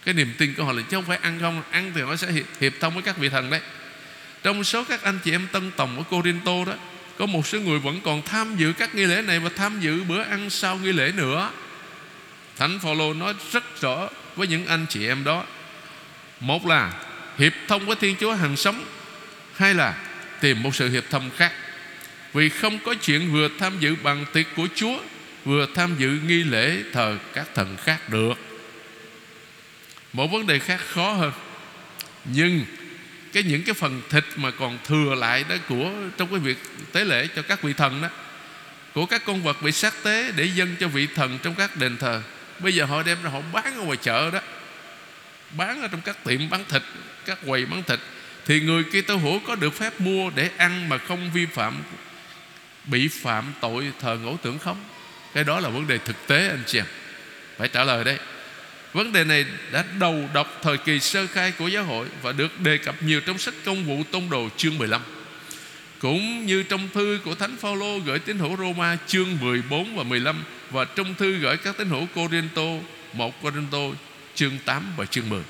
Cái 0.04 0.14
niềm 0.14 0.34
tin 0.38 0.54
của 0.54 0.64
họ 0.64 0.72
là 0.72 0.82
chứ 0.82 0.96
không 0.96 1.04
phải 1.04 1.18
ăn 1.22 1.38
không 1.40 1.62
Ăn 1.70 1.92
thì 1.94 2.00
họ 2.00 2.16
sẽ 2.16 2.32
hiệp, 2.32 2.44
hiệp 2.60 2.72
thông 2.80 2.94
với 2.94 3.02
các 3.02 3.16
vị 3.16 3.28
thần 3.28 3.50
đấy. 3.50 3.60
Trong 4.42 4.64
số 4.64 4.84
các 4.84 5.02
anh 5.02 5.18
chị 5.24 5.32
em 5.32 5.46
tân 5.52 5.70
tòng 5.76 5.96
ở 5.96 6.02
Corinto 6.02 6.64
đó 6.66 6.72
có 7.20 7.26
một 7.26 7.46
số 7.46 7.60
người 7.60 7.78
vẫn 7.78 8.00
còn 8.04 8.22
tham 8.22 8.56
dự 8.56 8.72
các 8.72 8.94
nghi 8.94 9.04
lễ 9.04 9.22
này 9.22 9.40
Và 9.40 9.50
tham 9.56 9.80
dự 9.80 10.04
bữa 10.04 10.22
ăn 10.22 10.50
sau 10.50 10.76
nghi 10.76 10.92
lễ 10.92 11.12
nữa. 11.16 11.50
Thánh 12.56 12.78
Phaolô 12.78 13.14
nói 13.14 13.34
rất 13.52 13.80
rõ 13.80 14.08
với 14.36 14.48
những 14.48 14.66
anh 14.66 14.86
chị 14.88 15.06
em 15.06 15.24
đó. 15.24 15.44
Một 16.40 16.66
là 16.66 16.92
hiệp 17.38 17.52
thông 17.68 17.86
với 17.86 17.96
Thiên 17.96 18.16
Chúa 18.20 18.34
hàng 18.34 18.56
sống. 18.56 18.84
Hai 19.56 19.74
là 19.74 19.94
tìm 20.40 20.62
một 20.62 20.74
sự 20.74 20.88
hiệp 20.88 21.04
thông 21.10 21.30
khác. 21.36 21.52
Vì 22.32 22.48
không 22.48 22.78
có 22.78 22.94
chuyện 23.02 23.32
vừa 23.32 23.48
tham 23.58 23.72
dự 23.80 23.96
bằng 24.02 24.24
tiệc 24.32 24.46
của 24.56 24.66
Chúa, 24.74 24.98
Vừa 25.44 25.66
tham 25.74 25.96
dự 25.98 26.18
nghi 26.26 26.44
lễ 26.44 26.82
thờ 26.92 27.18
các 27.34 27.46
thần 27.54 27.76
khác 27.76 28.08
được. 28.08 28.34
Một 30.12 30.26
vấn 30.26 30.46
đề 30.46 30.58
khác 30.58 30.80
khó 30.86 31.12
hơn. 31.12 31.32
Nhưng 32.24 32.64
cái 33.32 33.42
những 33.42 33.62
cái 33.62 33.74
phần 33.74 34.02
thịt 34.10 34.24
mà 34.36 34.50
còn 34.50 34.78
thừa 34.84 35.14
lại 35.14 35.44
đó 35.48 35.56
của, 35.68 35.90
trong 36.16 36.30
cái 36.30 36.38
việc 36.38 36.58
tế 36.92 37.04
lễ 37.04 37.28
cho 37.36 37.42
các 37.42 37.62
vị 37.62 37.72
thần 37.72 38.02
đó, 38.02 38.08
của 38.94 39.06
các 39.06 39.22
con 39.24 39.42
vật 39.42 39.62
bị 39.62 39.72
sát 39.72 39.94
tế 40.02 40.32
để 40.36 40.44
dâng 40.44 40.76
cho 40.80 40.88
vị 40.88 41.06
thần 41.14 41.38
trong 41.42 41.54
các 41.54 41.76
đền 41.76 41.96
thờ. 41.96 42.22
Bây 42.58 42.74
giờ 42.74 42.84
họ 42.84 43.02
đem 43.02 43.22
ra 43.22 43.30
họ 43.30 43.40
bán 43.52 43.76
ở 43.76 43.82
ngoài 43.82 43.98
chợ 44.02 44.30
đó, 44.30 44.40
bán 45.56 45.82
ở 45.82 45.88
trong 45.88 46.00
các 46.00 46.24
tiệm 46.24 46.50
bán 46.50 46.64
thịt, 46.68 46.82
các 47.26 47.38
quầy 47.46 47.66
bán 47.66 47.82
thịt. 47.82 47.98
Thì 48.46 48.60
người 48.60 48.84
kia 48.84 49.02
tơ 49.02 49.14
hữu 49.14 49.38
có 49.38 49.54
được 49.54 49.74
phép 49.74 50.00
mua 50.00 50.30
để 50.30 50.50
ăn 50.56 50.88
mà 50.88 50.98
không 50.98 51.30
vi 51.34 51.46
phạm, 51.46 51.82
bị 52.84 53.08
phạm 53.08 53.44
tội 53.60 53.92
thờ 54.00 54.18
ngẫu 54.22 54.38
tưởng 54.42 54.58
không? 54.58 54.84
Cái 55.34 55.44
đó 55.44 55.60
là 55.60 55.68
vấn 55.68 55.86
đề 55.86 55.98
thực 55.98 56.26
tế, 56.26 56.48
anh 56.48 56.62
chị 56.66 56.78
em. 56.78 56.86
Phải 57.58 57.68
trả 57.68 57.84
lời 57.84 58.04
đấy 58.04 58.18
Vấn 58.92 59.12
đề 59.12 59.24
này 59.24 59.44
đã 59.72 59.84
đầu 59.98 60.28
đọc 60.34 60.60
thời 60.62 60.78
kỳ 60.78 61.00
sơ 61.00 61.26
khai 61.26 61.52
của 61.58 61.68
giáo 61.68 61.84
hội 61.84 62.06
và 62.22 62.32
được 62.32 62.60
đề 62.60 62.78
cập 62.78 63.02
nhiều 63.02 63.20
trong 63.20 63.38
sách 63.38 63.54
công 63.64 63.84
vụ 63.84 64.02
tông 64.10 64.30
đồ 64.30 64.48
chương 64.56 64.78
15. 64.78 65.00
Cũng 65.98 66.46
như 66.46 66.62
trong 66.62 66.88
thư 66.94 67.18
của 67.24 67.34
Thánh 67.34 67.56
Phaolô 67.56 67.98
gửi 67.98 68.18
tín 68.18 68.38
hữu 68.38 68.56
Roma 68.56 68.96
chương 69.06 69.38
14 69.40 69.96
và 69.96 70.02
15 70.02 70.44
và 70.70 70.84
trong 70.84 71.14
thư 71.14 71.38
gửi 71.38 71.56
các 71.56 71.76
tín 71.76 71.88
hữu 71.88 72.06
Corinto 72.14 72.62
1 73.12 73.42
Corinto 73.42 73.78
chương 74.34 74.58
8 74.64 74.82
và 74.96 75.04
chương 75.04 75.28
10. 75.28 75.42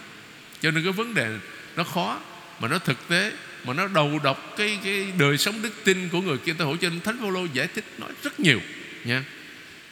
Cho 0.62 0.70
nên 0.70 0.84
cái 0.84 0.92
vấn 0.92 1.14
đề 1.14 1.28
nó 1.76 1.84
khó 1.84 2.20
mà 2.60 2.68
nó 2.68 2.78
thực 2.78 3.08
tế 3.08 3.32
mà 3.64 3.74
nó 3.74 3.88
đầu 3.88 4.20
đọc 4.24 4.54
cái 4.56 4.78
cái 4.84 5.06
đời 5.18 5.38
sống 5.38 5.62
đức 5.62 5.72
tin 5.84 6.08
của 6.08 6.20
người 6.20 6.38
kia 6.38 6.52
hữu 6.58 6.76
cho 6.76 6.88
nên 6.88 7.00
Thánh 7.00 7.18
Phaolô 7.20 7.46
giải 7.52 7.66
thích 7.74 7.84
nói 7.98 8.10
rất 8.22 8.40
nhiều 8.40 8.60
nha. 9.04 9.24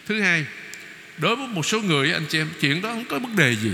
Thứ 0.06 0.20
hai, 0.20 0.46
đối 1.18 1.36
với 1.36 1.46
một 1.46 1.66
số 1.66 1.80
người, 1.80 2.12
anh 2.12 2.24
chị 2.28 2.38
em, 2.38 2.48
chuyện 2.60 2.82
đó 2.82 2.88
không 2.88 3.04
có 3.04 3.18
vấn 3.18 3.36
đề 3.36 3.56
gì. 3.56 3.72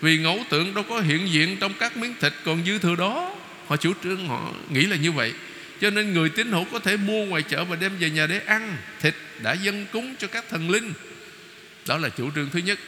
Vì 0.00 0.18
ngẫu 0.18 0.44
tượng 0.50 0.74
đâu 0.74 0.84
có 0.88 1.00
hiện 1.00 1.32
diện 1.32 1.56
trong 1.60 1.72
các 1.78 1.96
miếng 1.96 2.14
thịt, 2.20 2.32
còn 2.44 2.64
dư 2.66 2.78
thừa 2.78 2.96
đó. 2.96 3.36
Họ 3.66 3.76
chủ 3.76 3.92
trương, 4.02 4.28
họ 4.28 4.52
nghĩ 4.70 4.86
là 4.86 4.96
như 4.96 5.12
vậy. 5.12 5.32
Cho 5.80 5.90
nên 5.90 6.14
người 6.14 6.28
tín 6.28 6.52
hữu 6.52 6.64
có 6.64 6.78
thể 6.78 6.96
mua 6.96 7.24
ngoài 7.24 7.42
chợ 7.42 7.64
và 7.64 7.76
đem 7.76 7.98
về 7.98 8.10
nhà 8.10 8.26
để 8.26 8.40
ăn 8.46 8.76
thịt 9.00 9.14
đã 9.42 9.52
dân 9.52 9.86
cúng 9.92 10.14
cho 10.18 10.28
các 10.28 10.44
thần 10.50 10.70
linh. 10.70 10.92
Đó 11.86 11.98
là 11.98 12.08
chủ 12.08 12.30
trương 12.34 12.50
thứ 12.50 12.58
nhất. 12.58 12.78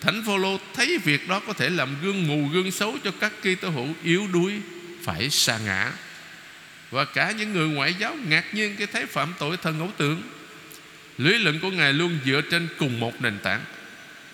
Thánh 0.00 0.22
phaolô 0.26 0.58
thấy 0.74 0.98
việc 1.04 1.28
đó 1.28 1.40
có 1.46 1.52
thể 1.52 1.70
làm 1.70 1.88
gương 2.02 2.28
mù, 2.28 2.48
gương 2.48 2.70
xấu 2.70 2.98
cho 3.04 3.10
các 3.20 3.32
kỳ 3.42 3.54
tô 3.54 3.68
hữu 3.68 3.88
yếu 4.04 4.28
đuối, 4.32 4.52
phải 5.02 5.30
sa 5.30 5.58
ngã. 5.58 5.92
Và 6.90 7.04
cả 7.04 7.30
những 7.30 7.52
người 7.52 7.68
ngoại 7.68 7.94
giáo 7.98 8.16
ngạc 8.28 8.54
nhiên 8.54 8.76
cái 8.76 8.86
thấy 8.86 9.06
phạm 9.06 9.34
tội 9.38 9.56
thần 9.56 9.78
ngẫu 9.78 9.90
tượng 9.96 10.22
Lý 11.20 11.38
luận 11.38 11.60
của 11.60 11.70
Ngài 11.70 11.92
luôn 11.92 12.18
dựa 12.24 12.40
trên 12.50 12.68
cùng 12.78 13.00
một 13.00 13.22
nền 13.22 13.38
tảng. 13.38 13.60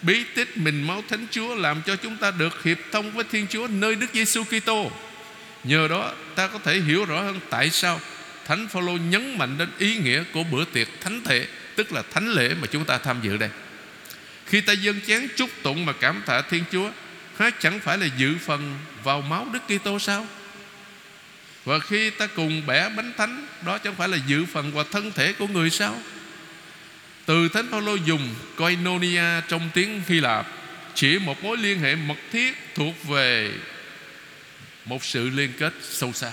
Bí 0.03 0.25
tích 0.35 0.57
mình 0.57 0.87
máu 0.87 1.03
Thánh 1.09 1.27
Chúa 1.31 1.55
Làm 1.55 1.83
cho 1.87 1.97
chúng 1.97 2.17
ta 2.17 2.31
được 2.31 2.63
hiệp 2.63 2.79
thông 2.93 3.11
với 3.11 3.25
Thiên 3.31 3.47
Chúa 3.51 3.67
Nơi 3.67 3.95
Đức 3.95 4.07
Giêsu 4.13 4.45
Kitô. 4.45 4.91
Nhờ 5.65 5.89
đó, 5.89 6.13
ta 6.35 6.47
có 6.49 6.59
thể 6.59 6.81
hiểu 6.81 7.05
rõ 7.05 7.23
hơn 7.23 7.41
Tại 7.51 7.71
sao 7.71 8.01
Thánh 8.47 8.69
Phaolô 8.69 8.93
nhấn 8.93 9.39
mạnh 9.39 9.59
đến 9.59 9.69
ý 9.79 9.97
nghĩa 9.97 10.25
của 10.33 10.45
bữa 10.45 10.65
tiệc 10.65 10.89
thánh 11.01 11.21
thể, 11.25 11.47
Tức 11.77 11.93
là 11.93 12.03
thánh 12.11 12.29
lễ 12.29 12.55
mà 12.61 12.67
chúng 12.67 12.85
ta 12.85 12.99
tham 12.99 13.21
dự 13.23 13.37
đây. 13.37 13.51
Khi 14.47 14.61
ta 14.61 14.73
dâng 14.73 15.01
chén 15.07 15.29
chúc 15.37 15.51
tụng 15.63 15.87
mà 15.87 15.93
cảm 15.93 16.23
tạ 16.27 16.41
Thiên 16.41 16.65
Chúa, 16.73 16.91
Há 17.39 17.51
chẳng 17.51 17.81
phải 17.81 17.99
là 17.99 18.07
dự 18.17 18.35
phần 18.47 18.79
vào 19.03 19.21
máu 19.21 19.47
Đức 19.53 19.79
Kitô 19.79 19.99
sao? 19.99 20.27
Và 21.65 21.79
khi 21.79 22.11
ta 22.11 22.27
cùng 22.27 22.67
bẻ 22.67 22.89
bánh 22.89 23.13
thánh, 23.17 23.47
Đó 23.67 23.79
chẳng 23.79 23.95
phải 23.95 24.09
là 24.09 24.19
dự 24.27 24.45
phần 24.45 24.73
vào 24.73 24.85
thân 24.85 25.13
thể 25.13 25.33
của 25.33 25.47
người 25.47 25.71
sao? 25.71 26.01
Từ 27.27 27.49
Thánh 27.49 27.69
Phaolô 27.71 27.95
dùng 27.95 28.35
koinonia 28.57 29.41
trong 29.49 29.71
tiếng 29.75 30.03
Hy 30.09 30.21
Lạp 30.21 30.47
chỉ 30.95 31.19
một 31.19 31.45
mối 31.45 31.57
liên 31.57 31.79
hệ 31.79 31.95
mật 31.95 32.19
thiết 32.33 32.55
thuộc 32.75 33.05
về 33.05 33.53
một 34.85 35.05
sự 35.05 35.31
liên 35.31 35.53
kết 35.59 35.73
sâu 35.83 36.13
xa. 36.13 36.33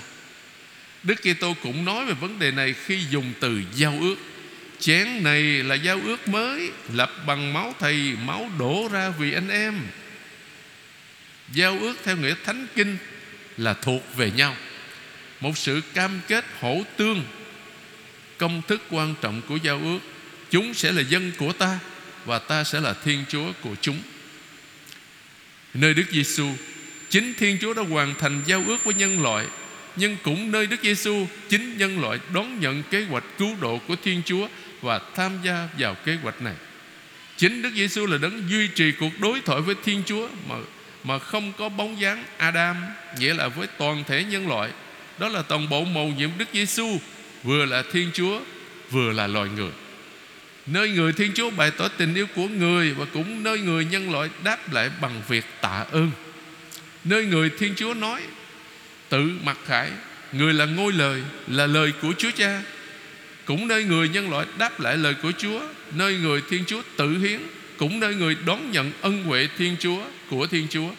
Đức 1.04 1.16
Kitô 1.22 1.56
cũng 1.64 1.86
nói 1.86 2.06
về 2.06 2.14
vấn 2.14 2.40
đề 2.40 2.52
này 2.52 2.74
khi 2.86 3.00
dùng 3.10 3.34
từ 3.40 3.62
giao 3.76 3.98
ước. 4.02 4.16
Chén 4.80 5.24
này 5.24 5.42
là 5.44 5.76
giao 5.76 6.00
ước 6.04 6.28
mới 6.28 6.72
lập 6.94 7.12
bằng 7.28 7.54
máu 7.54 7.76
thầy, 7.80 8.14
máu 8.26 8.50
đổ 8.60 8.90
ra 8.92 9.10
vì 9.10 9.34
anh 9.34 9.50
em. 9.50 9.74
Giao 11.54 11.80
ước 11.80 11.96
theo 12.04 12.18
nghĩa 12.18 12.36
thánh 12.46 12.68
kinh 12.76 12.98
là 13.58 13.74
thuộc 13.74 14.16
về 14.16 14.32
nhau. 14.32 14.56
Một 15.40 15.58
sự 15.58 15.82
cam 15.94 16.20
kết 16.28 16.46
hỗ 16.60 16.82
tương 16.98 17.24
công 18.38 18.62
thức 18.68 18.82
quan 18.90 19.16
trọng 19.22 19.42
của 19.42 19.56
giao 19.56 19.80
ước 19.84 20.00
Chúng 20.54 20.74
sẽ 20.74 20.92
là 20.92 21.02
dân 21.02 21.32
của 21.38 21.54
ta 21.54 21.80
Và 22.26 22.40
ta 22.40 22.64
sẽ 22.64 22.80
là 22.80 22.94
Thiên 22.94 23.26
Chúa 23.30 23.52
của 23.62 23.76
chúng. 23.82 23.98
Nơi 25.74 25.94
Đức 25.94 26.04
Giêsu, 26.12 26.48
Chính 27.10 27.34
Thiên 27.34 27.58
Chúa 27.62 27.74
đã 27.74 27.84
hoàn 27.90 28.16
thành 28.20 28.42
giao 28.46 28.64
ước 28.68 28.84
với 28.84 28.94
nhân 28.94 29.24
loại, 29.24 29.46
Nhưng 29.96 30.18
cũng 30.24 30.52
nơi 30.52 30.68
Đức 30.68 30.80
Giêsu, 30.84 31.28
Chính 31.50 31.78
nhân 31.78 32.02
loại 32.02 32.20
đón 32.34 32.60
nhận 32.60 32.84
kế 32.92 33.04
hoạch 33.04 33.24
cứu 33.38 33.56
độ 33.62 33.80
của 33.88 33.96
Thiên 34.04 34.22
Chúa 34.26 34.48
Và 34.82 35.02
tham 35.16 35.32
gia 35.44 35.68
vào 35.78 35.96
kế 36.06 36.16
hoạch 36.24 36.42
này. 36.42 36.56
Chính 37.38 37.62
Đức 37.62 37.72
Giêsu 37.76 38.06
là 38.06 38.18
đấng 38.18 38.50
duy 38.50 38.68
trì 38.68 38.92
cuộc 38.92 39.20
đối 39.20 39.42
thoại 39.42 39.62
với 39.62 39.76
Thiên 39.84 40.04
Chúa 40.06 40.28
Mà 40.50 40.56
mà 41.04 41.20
không 41.20 41.54
có 41.58 41.70
bóng 41.70 42.02
dáng 42.02 42.24
Adam, 42.38 42.76
Nghĩa 43.20 43.34
là 43.34 43.48
với 43.48 43.68
toàn 43.78 44.04
thể 44.08 44.24
nhân 44.24 44.48
loại. 44.48 44.70
Đó 45.20 45.28
là 45.28 45.42
toàn 45.42 45.70
bộ 45.70 45.84
mầu 45.84 46.08
nhiệm 46.18 46.30
Đức 46.38 46.50
Giêsu, 46.54 46.98
Vừa 47.44 47.66
là 47.66 47.84
Thiên 47.92 48.12
Chúa, 48.14 48.40
Vừa 48.92 49.12
là 49.12 49.28
loài 49.28 49.50
người. 49.56 49.72
Nơi 50.66 50.90
người 50.90 51.14
Thiên 51.14 51.32
Chúa 51.36 51.50
bày 51.50 51.72
tỏ 51.72 51.88
tình 51.88 52.16
yêu 52.16 52.28
của 52.36 52.48
người 52.48 52.94
Và 52.94 53.06
cũng 53.14 53.44
nơi 53.44 53.60
người 53.60 53.86
nhân 53.86 54.12
loại 54.12 54.30
đáp 54.44 54.74
lại 54.74 54.90
bằng 55.02 55.22
việc 55.28 55.46
tạ 55.62 55.86
ơn. 55.92 56.12
Nơi 57.04 57.26
người 57.26 57.50
Thiên 57.60 57.74
Chúa 57.76 57.94
nói, 57.94 58.22
Tự 59.10 59.32
mặc 59.44 59.58
khải, 59.66 59.92
Người 60.32 60.54
là 60.54 60.66
ngôi 60.66 60.94
lời, 60.94 61.22
Là 61.48 61.66
lời 61.66 61.94
của 62.02 62.14
Chúa 62.18 62.32
Cha. 62.38 62.62
Cũng 63.46 63.68
nơi 63.68 63.84
người 63.84 64.10
nhân 64.10 64.30
loại 64.30 64.46
đáp 64.58 64.80
lại 64.80 64.98
lời 64.98 65.14
của 65.22 65.32
Chúa, 65.38 65.62
Nơi 65.92 66.18
người 66.18 66.42
Thiên 66.50 66.66
Chúa 66.66 66.82
tự 66.98 67.18
hiến, 67.18 67.40
Cũng 67.78 68.00
nơi 68.00 68.16
người 68.16 68.38
đón 68.46 68.72
nhận 68.72 68.92
ân 69.02 69.24
huệ 69.24 69.48
Thiên 69.58 69.76
Chúa, 69.80 70.04
Của 70.30 70.48
Thiên 70.48 70.68
Chúa. 70.70 70.90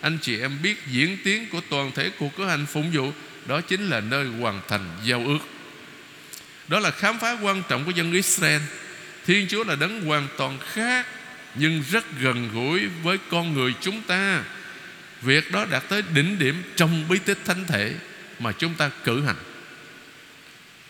Anh 0.00 0.18
chị 0.22 0.40
em 0.40 0.58
biết 0.62 0.76
diễn 0.90 1.16
tiến 1.24 1.46
của 1.52 1.60
toàn 1.70 1.90
thể 1.94 2.10
cuộc 2.18 2.36
cử 2.36 2.44
hành 2.44 2.66
phụng 2.66 2.90
vụ, 2.90 3.12
Đó 3.46 3.60
chính 3.60 3.88
là 3.88 4.00
nơi 4.00 4.26
hoàn 4.40 4.60
thành 4.68 4.90
giao 5.04 5.22
ước. 5.26 5.38
Đó 6.68 6.80
là 6.80 6.90
khám 6.90 7.18
phá 7.18 7.38
quan 7.42 7.62
trọng 7.68 7.84
của 7.84 7.90
dân 7.90 8.12
Israel. 8.12 8.60
Thiên 9.26 9.48
Chúa 9.48 9.64
là 9.64 9.74
đấng 9.74 10.00
hoàn 10.00 10.28
toàn 10.36 10.58
khác, 10.58 11.06
Nhưng 11.54 11.82
rất 11.90 12.04
gần 12.20 12.50
gũi 12.54 12.86
với 13.02 13.18
con 13.30 13.54
người 13.54 13.74
chúng 13.80 14.02
ta. 14.02 14.44
Việc 15.22 15.52
đó 15.52 15.66
đạt 15.70 15.88
tới 15.88 16.02
đỉnh 16.14 16.38
điểm 16.38 16.62
trong 16.76 17.08
bí 17.08 17.18
tích 17.18 17.38
thánh 17.44 17.64
thể 17.68 17.94
Mà 18.38 18.52
chúng 18.52 18.74
ta 18.74 18.90
cử 19.04 19.22
hành. 19.22 19.36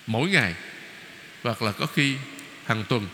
Mỗi 0.06 0.28
ngày, 0.28 0.54
Hoặc 1.42 1.62
là 1.62 1.72
có 1.72 1.86
khi 1.86 2.14
hàng 2.66 2.84
tuần, 2.88 3.08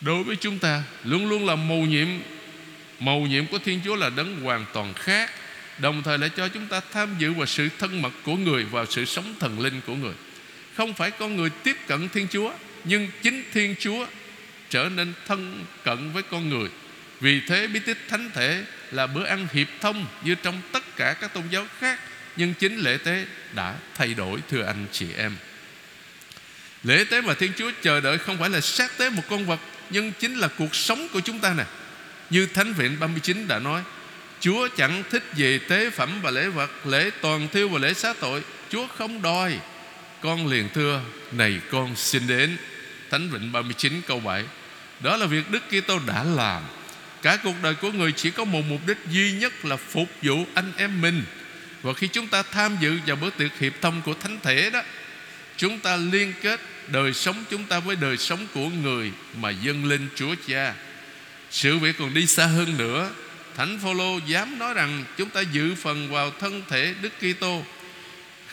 Đối 0.00 0.24
với 0.24 0.36
chúng 0.36 0.58
ta 0.58 0.82
Luôn 1.04 1.28
luôn 1.28 1.46
là 1.46 1.56
mầu 1.56 1.80
nhiệm. 1.80 2.08
Mầu 3.00 3.26
nhiệm 3.26 3.46
của 3.46 3.58
Thiên 3.58 3.80
Chúa 3.84 3.96
là 3.96 4.10
đấng 4.10 4.40
hoàn 4.40 4.66
toàn 4.72 4.94
khác, 4.94 5.30
Đồng 5.78 6.02
thời 6.02 6.18
lại 6.18 6.30
cho 6.36 6.48
chúng 6.48 6.66
ta 6.66 6.80
tham 6.92 7.08
dự 7.18 7.32
vào 7.32 7.46
sự 7.46 7.68
thân 7.78 8.02
mật 8.02 8.12
của 8.22 8.36
người, 8.36 8.64
Vào 8.64 8.86
sự 8.86 9.04
sống 9.04 9.34
thần 9.40 9.60
linh 9.60 9.80
của 9.86 9.94
người. 9.94 10.14
Không 10.76 10.94
phải 10.94 11.10
con 11.10 11.36
người 11.36 11.50
tiếp 11.50 11.76
cận 11.86 12.08
Thiên 12.08 12.26
Chúa 12.30 12.52
nhưng 12.84 13.08
chính 13.22 13.44
Thiên 13.52 13.74
Chúa 13.80 14.06
trở 14.70 14.88
nên 14.88 15.12
thân 15.26 15.64
cận 15.84 16.12
với 16.12 16.22
con 16.22 16.48
người. 16.48 16.68
Vì 17.20 17.40
thế 17.40 17.66
bí 17.66 17.80
tích 17.80 17.98
thánh 18.08 18.30
thể 18.34 18.64
là 18.90 19.06
bữa 19.06 19.24
ăn 19.24 19.46
hiệp 19.52 19.66
thông 19.80 20.06
như 20.24 20.34
trong 20.34 20.60
tất 20.72 20.96
cả 20.96 21.12
các 21.20 21.34
tôn 21.34 21.44
giáo 21.50 21.66
khác. 21.80 22.00
Nhưng 22.36 22.54
chính 22.54 22.76
lễ 22.76 22.98
tế 23.04 23.26
đã 23.54 23.74
thay 23.94 24.14
đổi, 24.14 24.40
thưa 24.50 24.62
anh 24.62 24.86
chị 24.92 25.06
em. 25.16 25.36
Lễ 26.82 27.04
tế 27.10 27.20
mà 27.20 27.34
Thiên 27.34 27.52
Chúa 27.56 27.70
chờ 27.82 28.00
đợi 28.00 28.18
không 28.18 28.38
phải 28.38 28.50
là 28.50 28.60
sát 28.60 28.98
tế 28.98 29.10
một 29.10 29.22
con 29.30 29.46
vật, 29.46 29.60
nhưng 29.90 30.12
chính 30.12 30.34
là 30.34 30.48
cuộc 30.48 30.74
sống 30.74 31.08
của 31.12 31.20
chúng 31.20 31.38
ta 31.38 31.54
nè. 31.54 31.64
Như 32.30 32.46
Thánh 32.46 32.72
Viện 32.72 32.96
39 33.00 33.48
đã 33.48 33.58
nói, 33.58 33.82
Chúa 34.40 34.68
chẳng 34.76 35.02
thích 35.10 35.22
về 35.36 35.58
tế 35.58 35.90
phẩm 35.90 36.20
và 36.22 36.30
lễ 36.30 36.48
vật, 36.48 36.86
Lễ 36.86 37.10
toàn 37.20 37.48
thiêu 37.52 37.68
và 37.68 37.78
lễ 37.78 37.94
xá 37.94 38.14
tội. 38.20 38.42
Chúa 38.70 38.86
không 38.86 39.22
đòi 39.22 39.58
con 40.20 40.46
liền 40.46 40.68
thưa, 40.74 41.00
Này 41.32 41.60
con, 41.70 41.96
xin 41.96 42.26
đến. 42.26 42.56
Thánh 43.10 43.30
Vịnh 43.30 43.52
39 43.52 44.02
câu 44.06 44.20
7 44.20 44.44
Đó 45.00 45.16
là 45.16 45.26
việc 45.26 45.50
Đức 45.50 45.62
Kitô 45.68 45.98
đã 46.06 46.24
làm. 46.24 46.62
Cả 47.22 47.38
cuộc 47.42 47.54
đời 47.62 47.74
của 47.74 47.92
người 47.92 48.12
chỉ 48.12 48.30
có 48.30 48.44
một 48.44 48.62
mục 48.68 48.80
đích 48.86 48.98
duy 49.10 49.32
nhất 49.32 49.64
là 49.64 49.76
phục 49.76 50.08
vụ 50.22 50.44
anh 50.54 50.72
em 50.76 51.00
mình. 51.00 51.24
Và 51.82 51.92
khi 51.92 52.08
chúng 52.08 52.26
ta 52.26 52.42
tham 52.42 52.76
dự 52.80 52.98
vào 53.06 53.16
bữa 53.16 53.30
tiệc 53.30 53.58
hiệp 53.58 53.72
thông 53.80 54.02
của 54.02 54.14
Thánh 54.14 54.38
Thể 54.42 54.70
đó, 54.70 54.82
Chúng 55.58 55.78
ta 55.78 55.96
liên 55.96 56.32
kết 56.42 56.60
đời 56.86 57.12
sống 57.12 57.44
chúng 57.50 57.64
ta 57.64 57.80
với 57.80 57.96
đời 57.96 58.16
sống 58.16 58.46
của 58.54 58.68
người 58.68 59.12
Mà 59.36 59.50
dâng 59.50 59.84
lên 59.84 60.08
Chúa 60.14 60.34
Cha. 60.48 60.74
Sự 61.50 61.78
việc 61.78 61.98
còn 61.98 62.14
đi 62.14 62.26
xa 62.26 62.46
hơn 62.46 62.76
nữa. 62.76 63.10
Thánh 63.56 63.78
Phaolô 63.82 64.18
dám 64.26 64.58
nói 64.58 64.74
rằng 64.74 65.04
chúng 65.16 65.30
ta 65.30 65.40
dự 65.40 65.74
phần 65.74 66.10
vào 66.10 66.30
thân 66.30 66.62
thể 66.68 66.94
Đức 67.02 67.12
Kitô 67.18 67.62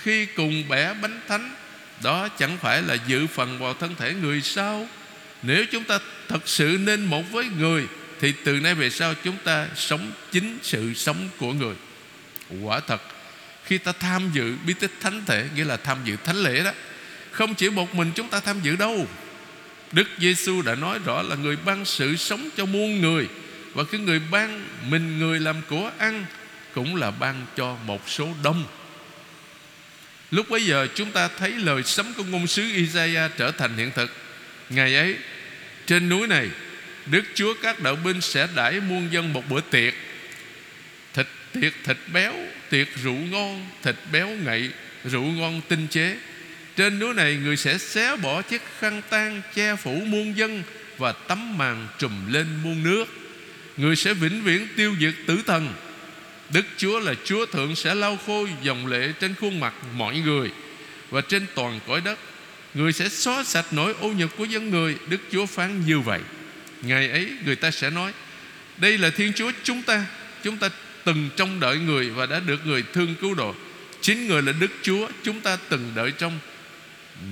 khi 0.06 0.26
cùng 0.26 0.64
bẻ 0.70 0.94
bánh 1.02 1.20
thánh, 1.28 1.56
đó 2.04 2.28
chẳng 2.28 2.58
phải 2.58 2.82
là 2.82 2.98
dự 3.08 3.28
phần 3.28 3.60
vào 3.60 3.74
thân 3.74 3.96
thể 3.96 4.14
người 4.14 4.42
sao 4.42 4.88
nếu 5.44 5.66
chúng 5.72 5.84
ta 5.84 6.00
thật 6.28 6.42
sự 6.46 6.78
nên 6.82 7.06
một 7.06 7.32
với 7.32 7.46
người, 7.60 7.84
thì 8.20 8.34
từ 8.44 8.60
nay 8.60 8.76
về 8.76 8.90
sau 8.90 9.14
chúng 9.24 9.38
ta 9.44 9.68
sống 9.76 10.12
chính 10.32 10.58
sự 10.62 10.94
sống 10.94 11.30
của 11.38 11.54
người. 11.54 11.76
Quả 12.62 12.80
thật, 12.80 13.02
khi 13.66 13.78
ta 13.78 13.92
tham 13.92 14.30
dự 14.34 14.56
bí 14.66 14.74
tích 14.74 14.92
thánh 15.02 15.24
thể, 15.26 15.48
nghĩa 15.56 15.66
là 15.66 15.78
tham 15.78 15.98
dự 16.04 16.16
thánh 16.24 16.38
lễ 16.38 16.64
đó, 16.64 16.72
không 17.32 17.56
chỉ 17.56 17.70
một 17.70 17.96
mình 17.96 18.12
chúng 18.16 18.30
ta 18.30 18.40
tham 18.40 18.62
dự 18.62 18.76
đâu. 18.76 19.08
Đức 19.92 20.08
Giêsu 20.20 20.62
đã 20.62 20.76
nói 20.76 21.00
rõ 21.06 21.22
là 21.22 21.36
người 21.36 21.58
ban 21.66 21.86
sự 21.86 22.16
sống 22.16 22.50
cho 22.58 22.66
muôn 22.66 23.02
người, 23.02 23.28
và 23.74 23.84
cái 23.92 24.02
người 24.02 24.22
ban 24.32 24.66
mình 24.90 25.20
người 25.20 25.40
làm 25.40 25.56
của 25.70 25.92
ăn 25.98 26.26
cũng 26.74 26.96
là 26.96 27.12
ban 27.12 27.46
cho 27.56 27.78
một 27.86 28.10
số 28.10 28.30
đông 28.44 28.66
lúc 30.32 30.50
bấy 30.50 30.66
giờ 30.66 30.88
chúng 30.96 31.12
ta 31.12 31.28
thấy 31.28 31.52
lời 31.52 31.84
sấm 31.84 32.14
của 32.18 32.24
ngôn 32.24 32.48
sứ 32.48 32.64
Isaiah 32.76 33.32
trở 33.38 33.52
thành 33.52 33.78
hiện 33.78 33.92
thực. 33.96 34.12
Ngày 34.70 34.96
ấy, 34.96 35.16
trên 35.86 36.10
núi 36.10 36.28
này, 36.28 36.50
Đức 37.06 37.24
Chúa 37.36 37.54
các 37.62 37.80
đạo 37.80 37.96
binh 37.96 38.22
sẽ 38.22 38.48
đãi 38.56 38.80
muôn 38.80 39.08
dân 39.12 39.34
một 39.34 39.50
bữa 39.50 39.62
tiệc. 39.62 39.94
Thịt 41.14 41.28
tiệc 41.54 41.74
thịt 41.84 41.98
béo, 42.14 42.34
Tiệc 42.70 42.88
rượu 43.04 43.14
ngon, 43.14 43.70
Thịt 43.84 43.96
béo 44.12 44.30
ngậy, 44.30 44.70
Rượu 45.04 45.24
ngon 45.24 45.62
tinh 45.68 45.88
chế. 45.88 46.18
Trên 46.76 47.00
núi 47.00 47.14
này, 47.14 47.36
người 47.36 47.58
sẽ 47.58 47.78
xé 47.78 48.16
bỏ 48.16 48.42
chiếc 48.42 48.62
khăn 48.80 49.02
tang 49.10 49.42
Che 49.56 49.76
phủ 49.76 49.92
muôn 50.06 50.38
dân 50.38 50.64
Và 50.98 51.12
tấm 51.12 51.58
màn 51.58 51.88
trùm 52.00 52.34
lên 52.34 52.48
muôn 52.64 52.84
nước. 52.84 53.06
Người 53.78 53.96
sẽ 53.96 54.14
vĩnh 54.14 54.44
viễn 54.44 54.68
tiêu 54.76 54.96
diệt 55.00 55.14
tử 55.28 55.40
thần. 55.48 55.74
Đức 56.54 56.66
Chúa 56.78 57.00
là 57.00 57.14
Chúa 57.26 57.46
Thượng 57.46 57.76
sẽ 57.76 57.96
lau 57.96 58.18
khô 58.26 58.48
dòng 58.64 58.88
lệ 58.88 59.12
trên 59.20 59.36
khuôn 59.36 59.60
mặt 59.60 59.74
mọi 59.96 60.20
người 60.20 60.52
Và 61.10 61.22
trên 61.22 61.46
toàn 61.56 61.80
cõi 61.88 62.02
đất. 62.02 62.20
Người 62.74 62.94
sẽ 62.94 63.10
xóa 63.10 63.44
sạch 63.44 63.66
nỗi 63.72 63.94
ô 64.00 64.14
nhục 64.14 64.38
của 64.38 64.46
dân 64.46 64.70
người. 64.70 64.96
Đức 65.08 65.22
Chúa 65.32 65.46
phán 65.46 65.86
như 65.86 66.00
vậy. 66.00 66.20
Ngày 66.82 67.10
ấy, 67.10 67.30
người 67.46 67.56
ta 67.56 67.72
sẽ 67.72 67.90
nói, 67.90 68.12
Đây 68.78 68.98
là 68.98 69.10
Thiên 69.10 69.34
Chúa 69.34 69.52
chúng 69.64 69.84
ta. 69.84 70.06
Chúng 70.44 70.58
ta 70.58 70.70
từng 71.04 71.30
trông 71.36 71.60
đợi 71.60 71.78
người 71.78 72.10
Và 72.10 72.26
đã 72.26 72.40
được 72.40 72.66
người 72.66 72.84
thương 72.94 73.16
cứu 73.22 73.34
độ. 73.34 73.56
Chính 74.02 74.28
người 74.28 74.42
là 74.42 74.52
Đức 74.52 74.72
Chúa 74.82 75.08
Chúng 75.24 75.42
ta 75.42 75.58
từng 75.70 75.92
đợi 75.96 76.12
trong. 76.12 76.40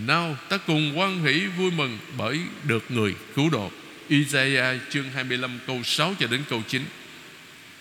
Nào, 0.07 0.37
ta 0.49 0.57
cùng 0.57 0.99
quan 0.99 1.25
hỷ 1.25 1.45
vui 1.57 1.71
mừng 1.71 1.97
Bởi 2.17 2.39
được 2.63 2.83
người 2.89 3.15
cứu 3.35 3.49
độ. 3.49 3.71
Isaiah 4.09 4.81
chương 4.89 5.09
25 5.15 5.59
câu 5.67 5.83
6 5.83 6.15
cho 6.19 6.27
đến 6.27 6.41
câu 6.49 6.63
9 6.67 6.81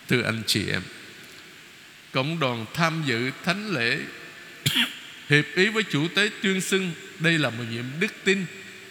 Thưa 0.09 0.23
anh 0.23 0.43
chị 0.47 0.69
em 0.71 0.83
Cộng 2.13 2.39
đoàn 2.39 2.67
tham 2.75 3.03
dự 3.07 3.31
thánh 3.45 3.71
lễ. 3.71 3.99
Hiệp 5.29 5.45
ý 5.55 5.69
với 5.69 5.83
chủ 5.83 6.09
tế 6.15 6.31
tuyên 6.43 6.61
xưng, 6.61 6.93
Đây 7.19 7.39
là 7.39 7.51
một 7.51 7.65
nhiệm 7.71 7.85
đức 8.01 8.13
tin, 8.25 8.45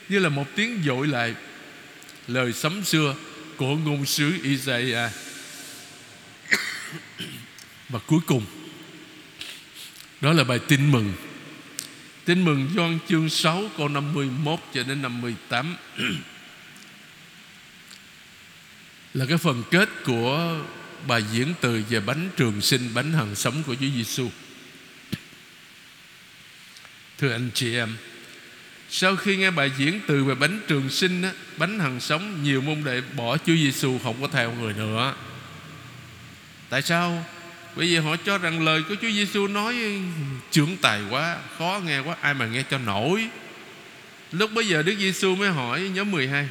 Như 0.10 0.20
là 0.20 0.30
một 0.30 0.46
tiếng 0.56 0.82
dội 0.86 1.08
lại. 1.08 1.36
Lời 2.28 2.54
sấm 2.54 2.84
xưa 2.84 3.16
Của 3.58 3.75
ngôn 3.75 4.06
sứ 4.06 4.32
Isaiah. 4.44 5.12
Và 7.90 8.00
cuối 8.00 8.20
cùng, 8.25 8.46
Đó 10.22 10.34
là 10.34 10.43
bài 10.43 10.60
tin 10.67 10.91
mừng. 10.91 11.13
Tin 12.26 12.45
mừng 12.45 12.69
Gioan 12.76 13.00
chương 13.10 13.30
6 13.30 13.63
câu 13.78 13.88
51 13.88 14.60
cho 14.74 14.84
đến 14.84 15.02
58 15.02 15.76
Là 19.13 19.26
cái 19.26 19.38
phần 19.38 19.63
kết 19.72 19.89
của 20.06 20.60
bài 21.08 21.24
diễn 21.32 21.54
từ 21.62 21.84
về 21.90 22.00
bánh 22.00 22.30
trường 22.38 22.62
sinh 22.62 22.94
bánh 22.94 23.14
hằng 23.14 23.36
sống 23.36 23.64
của 23.64 23.76
Chúa 23.76 23.88
Giêsu. 23.96 24.30
Thưa 27.18 27.32
anh 27.32 27.50
chị 27.54 27.76
em, 27.76 27.98
sau 28.90 29.16
khi 29.16 29.38
nghe 29.38 29.52
bài 29.52 29.72
diễn 29.78 30.00
từ 30.08 30.24
về 30.24 30.36
bánh 30.36 30.60
trường 30.68 30.90
sinh 30.90 31.22
á, 31.22 31.32
bánh 31.58 31.80
hằng 31.80 32.00
sống, 32.00 32.44
nhiều 32.44 32.62
môn 32.62 32.84
đệ 32.84 33.02
bỏ 33.02 33.38
Chúa 33.38 33.56
Giêsu 33.56 34.00
không 34.04 34.22
có 34.22 34.28
theo 34.28 34.52
người 34.52 34.74
nữa. 34.74 35.16
Tại 36.70 36.82
sao? 36.82 37.26
Bởi 37.76 37.88
vì 37.88 37.98
họ 37.98 38.16
cho 38.26 38.38
rằng 38.38 38.66
lời 38.66 38.84
của 38.90 38.96
Chúa 39.02 39.12
Giêsu 39.12 39.48
nói 39.48 40.02
trưởng 40.52 40.78
tài 40.78 41.02
quá, 41.10 41.38
khó 41.58 41.82
nghe 41.86 42.00
quá, 42.00 42.16
ai 42.22 42.34
mà 42.34 42.46
nghe 42.46 42.64
cho 42.64 42.78
nổi. 42.78 43.28
Lúc 44.32 44.52
bây 44.54 44.68
giờ 44.68 44.84
Đức 44.84 44.96
Giêsu 45.00 45.36
mới 45.36 45.50
hỏi 45.50 45.92
nhóm 45.94 46.12
12 46.12 46.50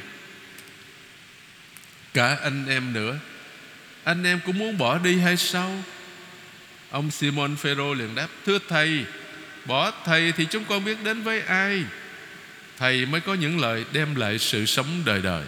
Cả 2.13 2.37
anh 2.43 2.65
em 2.67 2.93
nữa 2.93 3.19
anh 4.03 4.23
em 4.23 4.39
cũng 4.45 4.59
muốn 4.59 4.77
bỏ 4.77 4.97
đi 4.97 5.17
hay 5.17 5.37
sao? 5.37 5.83
Ông 6.89 7.11
Simon 7.11 7.55
Phêrô 7.55 7.93
liền 7.93 8.15
đáp, 8.15 8.27
Thưa 8.45 8.59
thầy, 8.69 9.05
Bỏ 9.65 9.91
thầy 10.05 10.31
thì 10.31 10.45
chúng 10.49 10.65
con 10.65 10.85
biết 10.85 10.97
đến 11.03 11.23
với 11.23 11.41
ai? 11.41 11.83
Thầy 12.77 13.05
mới 13.05 13.21
có 13.21 13.33
những 13.33 13.59
lời 13.59 13.85
đem 13.93 14.15
lại 14.15 14.39
sự 14.39 14.65
sống 14.65 14.87
đời 15.05 15.21
đời. 15.21 15.45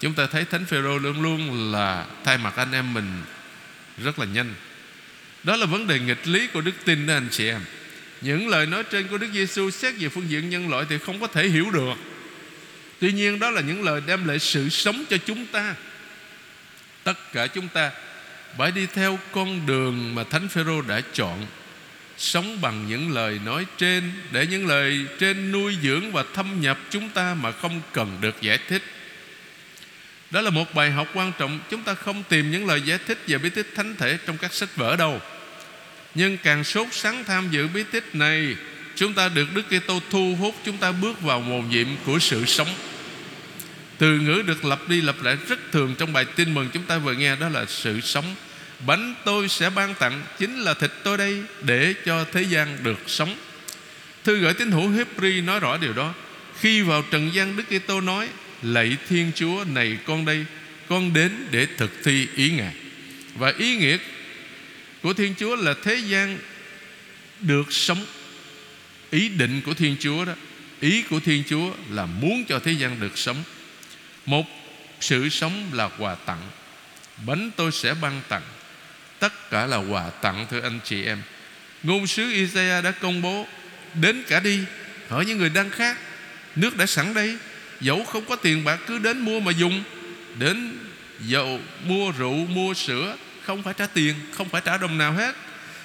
Chúng 0.00 0.14
ta 0.14 0.26
thấy 0.26 0.44
Thánh 0.44 0.64
Phêrô 0.64 0.98
luôn 0.98 1.22
luôn 1.22 1.72
là 1.72 2.06
Thay 2.24 2.38
mặt 2.38 2.56
anh 2.56 2.72
em 2.72 2.94
mình 2.94 3.22
Rất 4.04 4.18
là 4.18 4.26
nhanh. 4.26 4.54
Đó 5.42 5.56
là 5.56 5.66
vấn 5.66 5.86
đề 5.86 5.98
nghịch 5.98 6.28
lý 6.28 6.46
của 6.46 6.60
đức 6.60 6.74
tin 6.84 7.06
đó, 7.06 7.14
anh 7.14 7.28
chị 7.30 7.48
em. 7.48 7.60
Những 8.20 8.48
lời 8.48 8.66
nói 8.66 8.82
trên 8.90 9.08
của 9.08 9.18
Đức 9.18 9.28
Giêsu 9.32 9.70
Xét 9.70 9.94
về 9.98 10.08
phương 10.08 10.30
diện 10.30 10.50
nhân 10.50 10.68
loại 10.68 10.86
thì 10.88 10.98
không 10.98 11.20
có 11.20 11.26
thể 11.26 11.48
hiểu 11.48 11.70
được. 11.70 11.94
Tuy 13.00 13.12
nhiên 13.12 13.38
đó 13.38 13.50
là 13.50 13.60
những 13.60 13.84
lời 13.84 14.02
đem 14.06 14.28
lại 14.28 14.38
sự 14.38 14.68
sống 14.68 15.04
cho 15.10 15.16
chúng 15.26 15.46
ta 15.46 15.74
tất 17.08 17.32
cả 17.32 17.46
chúng 17.46 17.68
ta. 17.68 17.90
Phải 18.58 18.70
đi 18.70 18.86
theo 18.94 19.18
con 19.32 19.66
đường 19.66 20.14
mà 20.14 20.24
thánh 20.24 20.48
phêrô 20.48 20.82
đã 20.82 21.00
chọn, 21.12 21.46
sống 22.18 22.60
bằng 22.60 22.88
những 22.88 23.12
lời 23.12 23.40
nói 23.44 23.66
trên, 23.78 24.12
để 24.32 24.46
những 24.46 24.66
lời 24.66 25.06
trên 25.18 25.52
nuôi 25.52 25.76
dưỡng 25.82 26.12
và 26.12 26.24
thâm 26.34 26.60
nhập 26.60 26.78
chúng 26.90 27.08
ta 27.08 27.34
mà 27.34 27.52
không 27.52 27.80
cần 27.92 28.18
được 28.20 28.36
giải 28.40 28.58
thích. 28.68 28.82
Đó 30.30 30.40
là 30.40 30.50
một 30.50 30.74
bài 30.74 30.90
học 30.90 31.08
quan 31.14 31.32
trọng. 31.38 31.60
Chúng 31.70 31.82
ta 31.82 31.94
không 31.94 32.22
tìm 32.28 32.50
những 32.50 32.66
lời 32.66 32.82
giải 32.84 32.98
thích 33.06 33.18
về 33.26 33.38
bí 33.38 33.50
tích 33.50 33.72
thánh 33.74 33.96
thể 33.96 34.18
trong 34.26 34.38
các 34.38 34.54
sách 34.54 34.76
vở 34.76 34.96
đâu. 34.96 35.20
Nhưng 36.14 36.36
càng 36.36 36.64
sốt 36.64 36.86
sắng 36.92 37.24
tham 37.24 37.48
dự 37.50 37.68
bí 37.68 37.82
tích 37.90 38.14
này, 38.14 38.56
chúng 38.96 39.14
ta 39.14 39.28
được 39.28 39.54
Đức 39.54 39.62
Kitô 39.68 40.00
thu 40.10 40.36
hút, 40.40 40.54
chúng 40.64 40.76
ta 40.76 40.92
bước 40.92 41.20
vào 41.20 41.40
mầu 41.40 41.62
nhiệm 41.62 41.86
của 42.06 42.18
sự 42.18 42.44
sống 42.44 42.68
từ 43.98 44.18
ngữ 44.18 44.42
được 44.46 44.64
lặp 44.64 44.88
đi 44.88 45.00
lặp 45.00 45.22
lại 45.22 45.36
rất 45.48 45.58
thường 45.72 45.94
trong 45.98 46.12
bài 46.12 46.24
tin 46.24 46.54
mừng 46.54 46.68
chúng 46.72 46.82
ta 46.82 46.98
vừa 46.98 47.14
nghe, 47.14 47.36
đó 47.36 47.48
là 47.48 47.66
sự 47.68 48.00
sống. 48.00 48.34
Bánh 48.86 49.14
tôi 49.24 49.48
sẽ 49.48 49.70
ban 49.70 49.94
tặng, 49.94 50.22
chính 50.38 50.58
là 50.58 50.74
thịt 50.74 50.90
tôi 51.02 51.18
đây, 51.18 51.42
để 51.62 51.94
cho 52.04 52.24
thế 52.32 52.42
gian 52.42 52.78
được 52.82 52.98
sống. 53.06 53.36
Thư 54.24 54.38
gửi 54.38 54.54
tín 54.54 54.70
hữu 54.70 54.88
Hebri 54.90 55.40
nói 55.40 55.60
rõ 55.60 55.76
điều 55.76 55.92
đó. 55.92 56.14
Khi 56.60 56.82
vào 56.82 57.04
trần 57.10 57.30
gian, 57.34 57.56
Đức 57.56 57.78
Kitô 57.78 58.00
nói, 58.00 58.28
Lạy 58.62 58.96
Thiên 59.08 59.32
Chúa, 59.34 59.64
này 59.74 59.98
con 60.06 60.24
đây, 60.24 60.44
Con 60.88 61.12
đến 61.12 61.32
để 61.50 61.66
thực 61.76 61.90
thi 62.04 62.26
ý 62.36 62.50
Ngài. 62.50 62.74
Và 63.34 63.52
ý 63.58 63.76
nghĩa 63.76 63.96
của 65.02 65.12
Thiên 65.12 65.34
Chúa 65.38 65.56
là 65.56 65.74
thế 65.84 65.94
gian 65.94 66.38
được 67.40 67.72
sống. 67.72 68.06
Ý 69.10 69.28
định 69.28 69.60
của 69.64 69.74
Thiên 69.74 69.96
Chúa 70.00 70.24
đó, 70.24 70.32
Ý 70.80 71.02
của 71.02 71.20
Thiên 71.20 71.42
Chúa 71.48 71.70
là 71.90 72.06
muốn 72.06 72.44
cho 72.48 72.58
thế 72.58 72.72
gian 72.72 73.00
được 73.00 73.18
sống 73.18 73.42
một, 74.28 74.46
sự 75.00 75.28
sống 75.28 75.70
là 75.72 75.88
quà 75.98 76.14
tặng. 76.14 76.42
Bánh 77.26 77.50
tôi 77.56 77.72
sẽ 77.72 77.94
ban 77.94 78.20
tặng. 78.28 78.42
Tất 79.18 79.50
cả 79.50 79.66
là 79.66 79.76
quà 79.76 80.10
tặng, 80.10 80.46
thưa 80.50 80.60
anh 80.60 80.78
chị 80.84 81.04
em. 81.04 81.22
Ngôn 81.82 82.06
sứ 82.06 82.30
Isaiah 82.30 82.84
đã 82.84 82.90
công 82.90 83.22
bố, 83.22 83.46
Đến 83.94 84.22
cả 84.28 84.40
đi 84.40 84.60
Hỏi 85.08 85.24
những 85.24 85.38
người 85.38 85.48
đang 85.48 85.70
khác. 85.70 85.98
Nước 86.56 86.76
đã 86.76 86.86
sẵn 86.86 87.14
đây, 87.14 87.36
Dẫu 87.80 88.04
không 88.04 88.24
có 88.24 88.36
tiền 88.36 88.64
bạc 88.64 88.80
cứ 88.86 88.98
đến 88.98 89.18
mua 89.18 89.40
mà 89.40 89.52
dùng. 89.52 89.82
Đến 90.38 90.78
dầu 91.20 91.60
mua 91.84 92.10
rượu, 92.10 92.34
mua 92.34 92.74
sữa, 92.74 93.16
Không 93.42 93.62
phải 93.62 93.74
trả 93.74 93.86
tiền, 93.86 94.14
Không 94.32 94.48
phải 94.48 94.62
trả 94.64 94.76
đồng 94.76 94.98
nào 94.98 95.12
hết. 95.12 95.34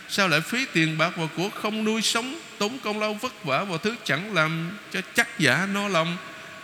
Sao 0.09 0.27
lại 0.27 0.41
phí 0.41 0.65
tiền 0.73 0.97
bạc 0.97 1.11
và 1.15 1.27
của 1.37 1.49
không 1.49 1.83
nuôi 1.83 2.01
sống, 2.01 2.39
Tốn 2.57 2.79
công 2.79 2.99
lao 2.99 3.13
vất 3.13 3.43
vả 3.43 3.63
vào 3.63 3.77
thứ 3.77 3.95
chẳng 4.03 4.33
làm 4.33 4.77
cho 4.93 5.01
chắc 5.15 5.39
giả 5.39 5.67
no 5.73 5.87
lòng? 5.87 6.17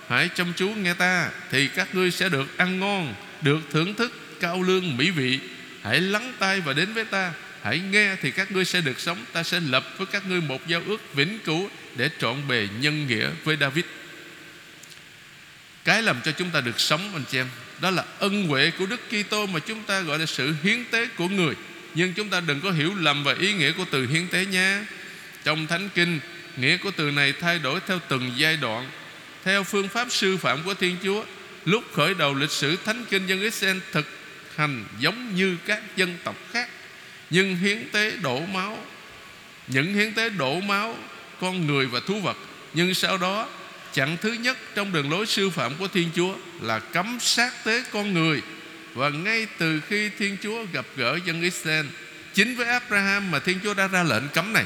Hãy 0.09 0.29
chăm 0.35 0.53
chú 0.55 0.69
nghe 0.69 0.93
ta, 0.93 1.29
Thì 1.51 1.67
các 1.67 1.95
ngươi 1.95 2.11
sẽ 2.11 2.29
được 2.29 2.57
ăn 2.57 2.79
ngon, 2.79 3.15
Được 3.41 3.59
thưởng 3.71 3.93
thức 3.93 4.39
cao 4.39 4.61
lương 4.61 4.97
mỹ 4.97 5.09
vị. 5.09 5.39
Hãy 5.83 6.01
lắng 6.01 6.33
tai 6.39 6.61
và 6.61 6.73
đến 6.73 6.93
với 6.93 7.05
ta. 7.05 7.33
Hãy 7.63 7.79
nghe 7.79 8.15
thì 8.21 8.31
các 8.31 8.51
ngươi 8.51 8.65
sẽ 8.65 8.81
được 8.81 8.99
sống. 8.99 9.25
Ta 9.33 9.43
sẽ 9.43 9.59
lập 9.59 9.93
với 9.97 10.07
các 10.07 10.25
ngươi 10.27 10.41
một 10.41 10.67
giao 10.67 10.81
ước 10.87 11.13
vĩnh 11.13 11.39
cửu 11.39 11.69
Để 11.95 12.09
trọn 12.19 12.47
bề 12.47 12.67
nhân 12.79 13.07
nghĩa 13.07 13.29
với 13.43 13.57
David. 13.59 13.85
Cái 15.85 16.01
làm 16.01 16.21
cho 16.25 16.31
chúng 16.31 16.49
ta 16.49 16.61
được 16.61 16.79
sống, 16.79 17.11
anh 17.13 17.23
chị 17.31 17.37
em, 17.37 17.47
đó 17.81 17.91
là 17.91 18.03
ân 18.19 18.47
huệ 18.47 18.71
của 18.71 18.85
Đức 18.85 18.99
Kitô 19.09 19.45
mà 19.45 19.59
chúng 19.59 19.83
ta 19.83 20.01
gọi 20.01 20.19
là 20.19 20.25
sự 20.25 20.55
hiến 20.63 20.83
tế 20.91 21.07
của 21.07 21.27
người. 21.27 21.55
Nhưng 21.95 22.13
chúng 22.13 22.29
ta 22.29 22.39
đừng 22.39 22.61
có 22.61 22.71
hiểu 22.71 22.93
lầm 22.99 23.23
về 23.23 23.35
ý 23.39 23.53
nghĩa 23.53 23.71
của 23.71 23.85
từ 23.91 24.07
hiến 24.07 24.27
tế 24.27 24.45
nha. 24.45 24.85
Trong 25.43 25.67
thánh 25.67 25.89
kinh, 25.95 26.19
nghĩa 26.57 26.77
của 26.77 26.91
từ 26.95 27.11
này 27.11 27.33
thay 27.33 27.59
đổi 27.59 27.79
theo 27.87 27.99
từng 28.07 28.31
giai 28.35 28.57
đoạn 28.57 28.89
theo 29.49 29.63
phương 29.63 29.89
pháp 29.89 30.07
sư 30.12 30.38
phạm 30.38 30.63
của 30.63 30.73
Thiên 30.73 30.97
Chúa, 31.03 31.23
lúc 31.65 31.83
khởi 31.93 32.13
đầu 32.13 32.33
lịch 32.33 32.51
sử 32.51 32.77
thánh 32.85 33.05
kinh 33.09 33.27
dân 33.27 33.41
Israel 33.41 33.77
thực 33.91 34.05
hành 34.55 34.85
giống 34.99 35.35
như 35.35 35.57
các 35.65 35.81
dân 35.95 36.17
tộc 36.23 36.35
khác. 36.53 36.69
Nhưng 37.29 37.55
hiến 37.55 37.89
tế 37.91 38.12
đổ 38.21 38.39
máu, 38.39 38.77
những 39.67 39.93
hiến 39.93 40.13
tế 40.13 40.29
đổ 40.29 40.59
máu, 40.59 40.97
con 41.41 41.67
người 41.67 41.85
và 41.85 41.99
thú 42.07 42.19
vật. 42.19 42.38
Nhưng 42.73 42.93
sau 42.93 43.17
đó, 43.17 43.47
chặng 43.93 44.17
thứ 44.21 44.33
nhất 44.33 44.57
trong 44.75 44.93
đường 44.93 45.12
lối 45.12 45.25
sư 45.25 45.49
phạm 45.49 45.75
của 45.79 45.88
Thiên 45.88 46.09
Chúa 46.15 46.35
là 46.62 46.79
cấm 46.79 47.17
sát 47.19 47.53
tế 47.63 47.83
con 47.91 48.13
người. 48.13 48.41
Và 48.93 49.09
ngay 49.09 49.47
từ 49.57 49.81
khi 49.89 50.09
Thiên 50.19 50.38
Chúa 50.43 50.65
gặp 50.73 50.85
gỡ 50.95 51.19
dân 51.25 51.41
Israel, 51.41 51.85
chính 52.33 52.55
với 52.55 52.67
Abraham 52.67 53.31
mà 53.31 53.39
Thiên 53.39 53.59
Chúa 53.63 53.73
đã 53.73 53.88
ra 53.88 54.03
lệnh 54.03 54.27
cấm 54.33 54.53
này. 54.53 54.65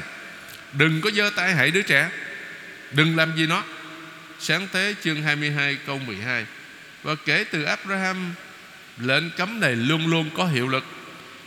Đừng 0.72 1.00
có 1.00 1.10
giơ 1.10 1.30
tay 1.36 1.54
hại 1.54 1.70
đứa 1.70 1.82
trẻ. 1.82 2.10
Đừng 2.92 3.16
làm 3.16 3.36
gì 3.36 3.46
nó 3.46 3.64
sáng 4.44 4.68
thế 4.72 4.94
chương 5.04 5.22
22 5.22 5.76
câu 5.86 5.98
12 5.98 6.46
và 7.02 7.14
kể 7.14 7.44
từ 7.50 7.62
Abraham 7.62 8.34
lệnh 8.98 9.30
cấm 9.30 9.60
này 9.60 9.76
luôn 9.76 10.06
luôn 10.06 10.30
có 10.36 10.46
hiệu 10.46 10.68
lực 10.68 10.84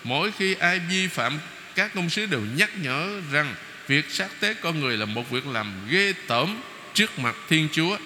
mỗi 0.04 0.32
khi 0.38 0.54
ai 0.54 0.80
vi 0.80 1.08
phạm 1.08 1.40
các 1.76 1.92
công 1.96 2.10
sứ 2.10 2.26
đều 2.26 2.42
nhắc 2.56 2.70
nhở 2.82 3.22
rằng 3.32 3.56
việc 3.88 4.06
sát 4.10 4.28
tế 4.40 4.54
con 4.54 4.80
người 4.80 4.98
là 4.98 5.06
một 5.06 5.30
việc 5.30 5.48
làm 5.48 5.74
ghê 5.90 6.14
tởm 6.28 6.62
trước 6.94 7.20
mặt 7.20 7.36
Thiên 7.50 7.68
Chúa. 7.72 7.98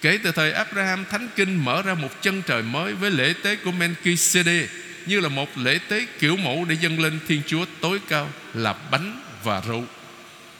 Kể 0.00 0.18
từ 0.22 0.32
thời 0.32 0.52
Abraham, 0.52 1.04
Thánh 1.10 1.28
Kinh 1.36 1.64
mở 1.64 1.82
ra 1.82 1.94
một 1.94 2.22
chân 2.22 2.42
trời 2.46 2.62
mới 2.62 2.92
với 2.92 3.10
lễ 3.10 3.34
tế 3.42 3.56
của 3.56 3.72
Melchizedek 3.78 4.66
như 5.06 5.20
là 5.20 5.28
một 5.28 5.58
lễ 5.58 5.78
tế 5.88 6.06
kiểu 6.18 6.36
mẫu 6.36 6.64
để 6.68 6.76
dâng 6.80 7.00
lên 7.00 7.18
Thiên 7.28 7.42
Chúa 7.46 7.64
tối 7.80 8.00
cao 8.08 8.30
là 8.54 8.74
bánh 8.90 9.22
và 9.42 9.62
rượu. 9.68 9.84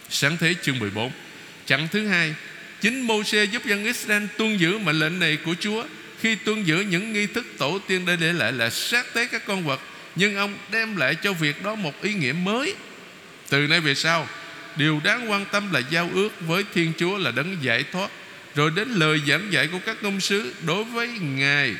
Sáng 0.09 0.37
thế 0.37 0.53
chương 0.61 0.79
14 0.79 1.11
Chặng 1.65 1.87
thứ 1.91 2.07
hai 2.07 2.35
Chính 2.85 3.07
Mô-xê 3.07 3.43
giúp 3.45 3.65
dân 3.65 3.85
Israel 3.85 4.23
tuân 4.37 4.57
giữ 4.57 4.77
mệnh 4.77 4.99
lệnh 4.99 5.19
này 5.19 5.37
của 5.45 5.55
Chúa. 5.59 5.85
Khi 6.21 6.35
tuân 6.35 6.63
giữ 6.63 6.79
những 6.79 7.13
nghi 7.13 7.27
thức 7.27 7.45
tổ 7.57 7.79
tiên 7.87 8.05
đã 8.05 8.15
để 8.15 8.33
lại 8.33 8.51
là 8.51 8.69
sát 8.69 9.13
tế 9.13 9.27
các 9.31 9.45
con 9.45 9.63
vật, 9.63 9.81
Nhưng 10.15 10.35
ông 10.35 10.57
đem 10.71 10.97
lại 10.97 11.15
cho 11.15 11.33
việc 11.33 11.63
đó 11.63 11.75
một 11.75 12.01
ý 12.01 12.13
nghĩa 12.13 12.33
mới. 12.33 12.75
Từ 13.49 13.67
nay 13.67 13.79
về 13.79 13.95
sau, 13.95 14.27
Điều 14.75 15.01
đáng 15.03 15.31
quan 15.31 15.45
tâm 15.51 15.73
là 15.73 15.81
giao 15.89 16.09
ước 16.13 16.29
với 16.41 16.63
Thiên 16.73 16.93
Chúa 16.97 17.17
là 17.17 17.31
đấng 17.31 17.57
giải 17.61 17.83
thoát, 17.91 18.11
Rồi 18.55 18.71
đến 18.75 18.89
lời 18.89 19.21
giảng 19.27 19.53
dạy 19.53 19.67
của 19.67 19.79
các 19.85 19.97
công 20.01 20.19
sứ 20.21 20.53
Đối 20.65 20.83
với 20.83 21.07
Ngài. 21.07 21.75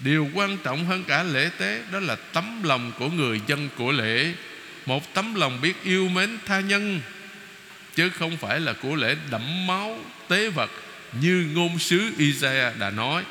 Điều 0.00 0.30
quan 0.34 0.58
trọng 0.64 0.86
hơn 0.86 1.04
cả 1.08 1.22
lễ 1.22 1.50
tế 1.58 1.82
Đó 1.92 2.00
là 2.00 2.16
tấm 2.16 2.62
lòng 2.62 2.92
của 2.98 3.08
người 3.08 3.40
dân 3.46 3.68
của 3.76 3.92
lễ. 3.92 4.32
Một 4.86 5.14
tấm 5.14 5.34
lòng 5.34 5.60
biết 5.60 5.74
yêu 5.84 6.08
mến 6.08 6.38
tha 6.46 6.60
nhân 6.60 7.00
Chứ 7.94 8.10
không 8.10 8.36
phải 8.36 8.60
là 8.60 8.72
của 8.72 8.94
lễ 8.94 9.16
đẫm 9.30 9.66
máu 9.66 9.98
tế 10.28 10.48
vật 10.48 10.70
Như 11.20 11.46
ngôn 11.54 11.78
sứ 11.78 12.10
Isaiah 12.18 12.78
đã 12.78 12.90
nói. 12.90 13.24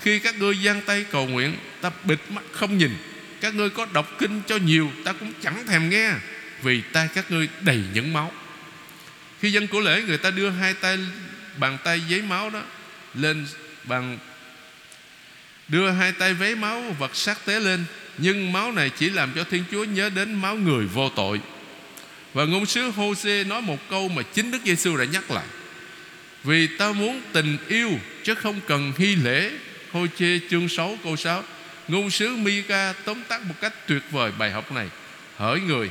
Khi 0.00 0.18
các 0.18 0.38
ngươi 0.38 0.54
giang 0.64 0.80
tay 0.86 1.04
cầu 1.10 1.26
nguyện, 1.26 1.56
Ta 1.80 1.90
bịt 2.04 2.18
mắt 2.28 2.42
không 2.52 2.78
nhìn. 2.78 2.96
Các 3.40 3.54
ngươi 3.54 3.70
có 3.70 3.86
đọc 3.92 4.06
kinh 4.18 4.42
cho 4.46 4.56
nhiều, 4.56 4.90
Ta 5.04 5.12
cũng 5.12 5.32
chẳng 5.42 5.66
thèm 5.66 5.90
nghe, 5.90 6.12
vì 6.62 6.82
tay 6.92 7.08
các 7.14 7.30
ngươi 7.30 7.48
đầy 7.60 7.80
những 7.94 8.12
máu. 8.12 8.32
Khi 9.40 9.52
dân 9.52 9.66
của 9.66 9.80
lễ, 9.80 10.02
người 10.06 10.18
ta 10.18 10.30
đưa 10.30 10.50
hai 10.50 10.74
tay, 10.74 10.98
bàn 11.56 11.78
tay 11.84 12.00
giấy 12.08 12.22
máu 12.22 12.50
đó 12.50 12.62
lên 13.14 13.46
bằng 13.84 14.18
đưa 15.68 15.90
hai 15.90 16.12
tay 16.12 16.34
vấy 16.34 16.54
máu 16.54 16.82
vật 16.98 17.16
sát 17.16 17.44
tế 17.44 17.60
lên. 17.60 17.84
Nhưng 18.18 18.52
máu 18.52 18.72
này 18.72 18.90
chỉ 18.90 19.10
làm 19.10 19.32
cho 19.34 19.44
Thiên 19.44 19.64
Chúa 19.70 19.84
nhớ 19.84 20.10
đến 20.10 20.34
máu 20.34 20.56
người 20.56 20.86
vô 20.86 21.08
tội 21.08 21.40
và 22.36 22.44
ngôn 22.44 22.66
sứ 22.66 22.90
Hosea 22.90 23.44
nói 23.44 23.62
một 23.62 23.78
câu 23.90 24.08
mà 24.08 24.22
chính 24.22 24.50
Đức 24.50 24.58
Giêsu 24.64 24.96
đã 24.96 25.04
nhắc 25.04 25.30
lại. 25.30 25.46
Vì 26.44 26.66
ta 26.66 26.92
muốn 26.92 27.22
tình 27.32 27.56
yêu 27.68 27.90
chứ 28.22 28.34
không 28.34 28.60
cần 28.66 28.92
hy 28.98 29.16
lễ. 29.16 29.50
Hosea 29.92 30.38
chương 30.50 30.68
6 30.68 30.98
câu 31.04 31.16
6 31.16 31.44
Ngôn 31.88 32.10
sứ 32.10 32.36
Mika 32.36 32.92
tóm 32.92 33.22
tắt 33.28 33.42
một 33.42 33.54
cách 33.60 33.86
tuyệt 33.86 34.02
vời 34.10 34.32
bài 34.38 34.50
học 34.50 34.72
này. 34.72 34.88
Hỡi 35.36 35.60
người, 35.60 35.90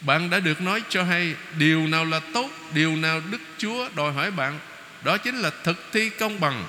bạn 0.00 0.30
đã 0.30 0.40
được 0.40 0.60
nói 0.60 0.82
cho 0.88 1.02
hay 1.02 1.34
Điều 1.58 1.86
nào 1.86 2.04
là 2.04 2.20
tốt, 2.20 2.50
Điều 2.74 2.96
nào 2.96 3.22
Đức 3.30 3.40
Chúa 3.58 3.88
đòi 3.96 4.12
hỏi 4.12 4.30
bạn? 4.30 4.58
Đó 5.04 5.18
chính 5.18 5.38
là 5.38 5.50
thực 5.64 5.92
thi 5.92 6.10
công 6.10 6.40
bằng, 6.40 6.64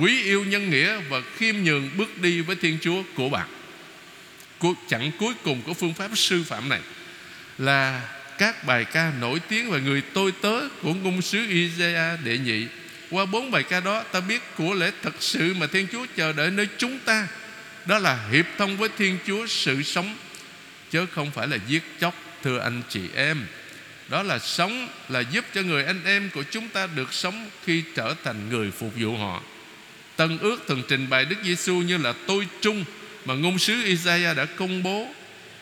Quý 0.00 0.22
yêu 0.22 0.44
nhân 0.44 0.70
nghĩa 0.70 1.00
Và 1.08 1.22
khiêm 1.36 1.54
nhường 1.56 1.90
bước 1.96 2.18
đi 2.18 2.40
với 2.40 2.56
Thiên 2.56 2.78
Chúa 2.80 3.02
của 3.14 3.28
bạn. 3.28 3.48
Chặng 4.88 5.10
cuối 5.18 5.34
cùng 5.44 5.62
của 5.62 5.74
phương 5.74 5.94
pháp 5.94 6.10
sư 6.14 6.44
phạm 6.48 6.68
này. 6.68 6.80
Là 7.58 8.02
các 8.38 8.64
bài 8.64 8.84
ca 8.84 9.12
nổi 9.20 9.40
tiếng 9.48 9.70
Và 9.70 9.78
người 9.78 10.02
tôi 10.14 10.32
tớ 10.42 10.68
của 10.82 10.94
ngôn 10.94 11.22
sứ 11.22 11.46
Isaiah 11.48 12.24
đệ 12.24 12.38
nhị. 12.38 12.66
Qua 13.10 13.26
bốn 13.26 13.50
bài 13.50 13.62
ca 13.62 13.80
đó, 13.80 14.02
Ta 14.02 14.20
biết 14.20 14.42
của 14.56 14.74
lễ 14.74 14.90
thật 15.02 15.14
sự 15.20 15.54
mà 15.54 15.66
Thiên 15.66 15.86
Chúa 15.92 16.06
chờ 16.16 16.32
đợi 16.32 16.50
nơi 16.50 16.68
chúng 16.78 16.98
ta. 16.98 17.28
Đó 17.86 17.98
là 17.98 18.18
hiệp 18.32 18.46
thông 18.58 18.76
với 18.76 18.88
Thiên 18.98 19.18
Chúa 19.26 19.46
sự 19.46 19.82
sống, 19.82 20.16
Chứ 20.90 21.06
không 21.06 21.30
phải 21.30 21.48
là 21.48 21.58
giết 21.66 21.82
chóc, 22.00 22.14
thưa 22.42 22.58
anh 22.58 22.82
chị 22.88 23.00
em. 23.14 23.46
Đó 24.08 24.22
là 24.22 24.38
sống 24.38 24.88
là 25.08 25.20
giúp 25.20 25.44
cho 25.54 25.62
người 25.62 25.84
anh 25.84 26.04
em 26.04 26.30
của 26.34 26.42
chúng 26.50 26.68
ta 26.68 26.86
được 26.86 27.12
sống 27.12 27.50
khi 27.64 27.82
trở 27.94 28.14
thành 28.24 28.48
người 28.48 28.70
phục 28.70 28.92
vụ 28.96 29.16
họ. 29.16 29.42
Tân 30.16 30.38
ước 30.38 30.64
thường 30.68 30.82
trình 30.88 31.10
bày 31.10 31.24
Đức 31.24 31.36
Giêsu 31.44 31.74
như 31.74 31.96
là 31.96 32.14
tôi 32.26 32.46
trung 32.60 32.84
mà 33.24 33.34
ngôn 33.34 33.58
sứ 33.58 33.82
Isaiah 33.84 34.36
đã 34.36 34.44
công 34.44 34.82
bố. 34.82 35.08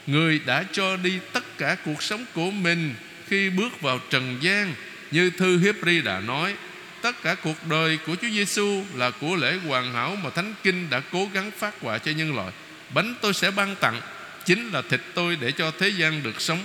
Người 0.07 0.41
đã 0.47 0.65
cho 0.73 0.97
đi 0.97 1.19
tất 1.33 1.42
cả 1.63 1.77
cuộc 1.85 2.03
sống 2.03 2.25
của 2.35 2.51
mình 2.51 2.95
khi 3.29 3.51
bước 3.51 3.81
vào 3.81 4.01
trần 4.11 4.39
gian, 4.41 4.75
như 5.11 5.31
thư 5.31 5.59
Hebri 5.59 6.01
đã 6.01 6.21
nói. 6.21 6.55
Tất 7.03 7.23
cả 7.23 7.35
cuộc 7.35 7.67
đời 7.67 7.99
của 8.07 8.17
Chúa 8.23 8.29
Giêsu 8.29 8.85
là 8.95 9.11
của 9.11 9.37
lễ 9.37 9.59
hoàn 9.67 9.93
hảo 9.93 10.17
mà 10.23 10.31
Thánh 10.31 10.55
Kinh 10.63 10.91
đã 10.91 11.03
cố 11.13 11.29
gắng 11.33 11.51
phát 11.59 11.75
họa 11.81 11.99
cho 11.99 12.13
nhân 12.13 12.37
loại. 12.37 12.53
Bánh 12.95 13.15
tôi 13.21 13.35
sẽ 13.35 13.51
ban 13.51 13.77
tặng, 13.77 14.01
chính 14.45 14.71
là 14.73 14.83
thịt 14.91 15.01
tôi 15.15 15.37
để 15.41 15.53
cho 15.53 15.73
thế 15.79 15.89
gian 15.89 16.23
được 16.23 16.41
sống. 16.41 16.59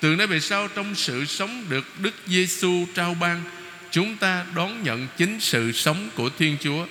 Từ 0.00 0.16
nay 0.16 0.26
về 0.26 0.40
sau, 0.40 0.68
trong 0.68 0.94
sự 0.94 1.24
sống 1.24 1.64
được 1.68 1.84
Đức 1.98 2.14
Giêsu 2.26 2.86
trao 2.94 3.14
ban, 3.14 3.42
chúng 3.90 4.16
ta 4.16 4.44
đón 4.54 4.82
nhận 4.82 5.06
chính 5.16 5.40
sự 5.40 5.72
sống 5.72 6.10
của 6.14 6.30
Thiên 6.38 6.56
Chúa. 6.60 6.86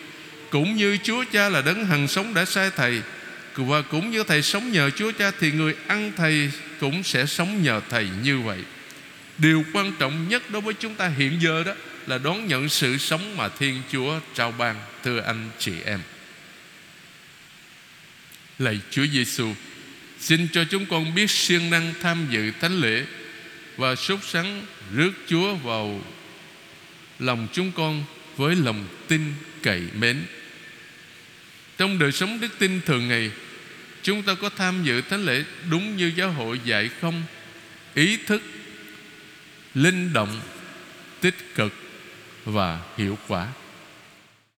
Cũng 0.50 0.76
như 0.76 0.98
Chúa 1.04 1.24
Cha 1.32 1.50
là 1.50 1.62
đấng 1.62 1.86
hằng 1.86 2.08
sống 2.08 2.34
đã 2.34 2.46
sai 2.46 2.72
thầy 2.76 3.02
và 3.56 3.82
cũng 3.82 4.12
như 4.12 4.24
thầy 4.24 4.42
sống 4.42 4.72
nhờ 4.72 4.90
Chúa 4.90 5.12
Cha, 5.12 5.32
thì 5.40 5.52
người 5.52 5.76
ăn 5.88 6.12
thầy 6.18 6.52
cũng 6.80 7.04
sẽ 7.04 7.26
sống 7.26 7.64
nhờ 7.64 7.82
thầy 7.90 8.08
như 8.24 8.40
vậy. 8.40 8.60
Điều 9.38 9.66
quan 9.74 9.92
trọng 10.00 10.30
nhất 10.30 10.44
đối 10.50 10.62
với 10.62 10.74
chúng 10.74 10.96
ta 10.96 11.08
hiện 11.08 11.42
giờ 11.42 11.64
đó 11.64 11.74
là 12.08 12.18
đón 12.18 12.48
nhận 12.48 12.70
sự 12.70 12.98
sống 12.98 13.38
mà 13.38 13.50
Thiên 13.50 13.82
Chúa 13.92 14.20
trao 14.36 14.52
ban, 14.52 14.76
thưa 15.04 15.20
anh 15.20 15.50
chị 15.60 15.74
em. 15.86 16.00
Lạy 18.60 18.80
Chúa 18.92 19.06
Giêsu 19.14 19.54
Xin 20.20 20.48
cho 20.48 20.64
chúng 20.64 20.86
con 20.86 21.16
biết 21.16 21.32
siêng 21.32 21.70
năng 21.70 21.94
tham 22.02 22.28
dự 22.30 22.52
thánh 22.62 22.82
lễ 22.82 23.06
Và 23.78 23.96
sốt 23.96 24.20
sắng 24.24 24.66
rước 24.96 25.12
Chúa 25.28 25.56
vào 25.56 26.02
lòng 27.20 27.48
chúng 27.54 27.72
con 27.72 28.04
với 28.38 28.56
lòng 28.56 28.88
tin 29.08 29.34
cậy 29.64 29.82
mến. 29.96 30.26
Trong 31.78 32.00
đời 32.00 32.12
sống 32.12 32.40
đức 32.42 32.60
tin 32.60 32.82
thường 32.86 33.08
ngày 33.08 33.32
Chúng 34.04 34.24
ta 34.24 34.36
có 34.42 34.50
tham 34.50 34.84
dự 34.84 35.02
thánh 35.02 35.26
lễ 35.26 35.44
đúng 35.70 35.98
như 35.98 36.12
giáo 36.16 36.32
hội 36.32 36.60
dạy 36.66 36.90
không? 37.02 37.24
Ý 37.94 38.18
thức, 38.18 38.42
Linh 39.74 40.14
động, 40.14 40.40
Tích 41.22 41.56
cực 41.56 41.74
Và 42.46 42.80
hiệu 42.98 43.18
quả. 43.28 43.48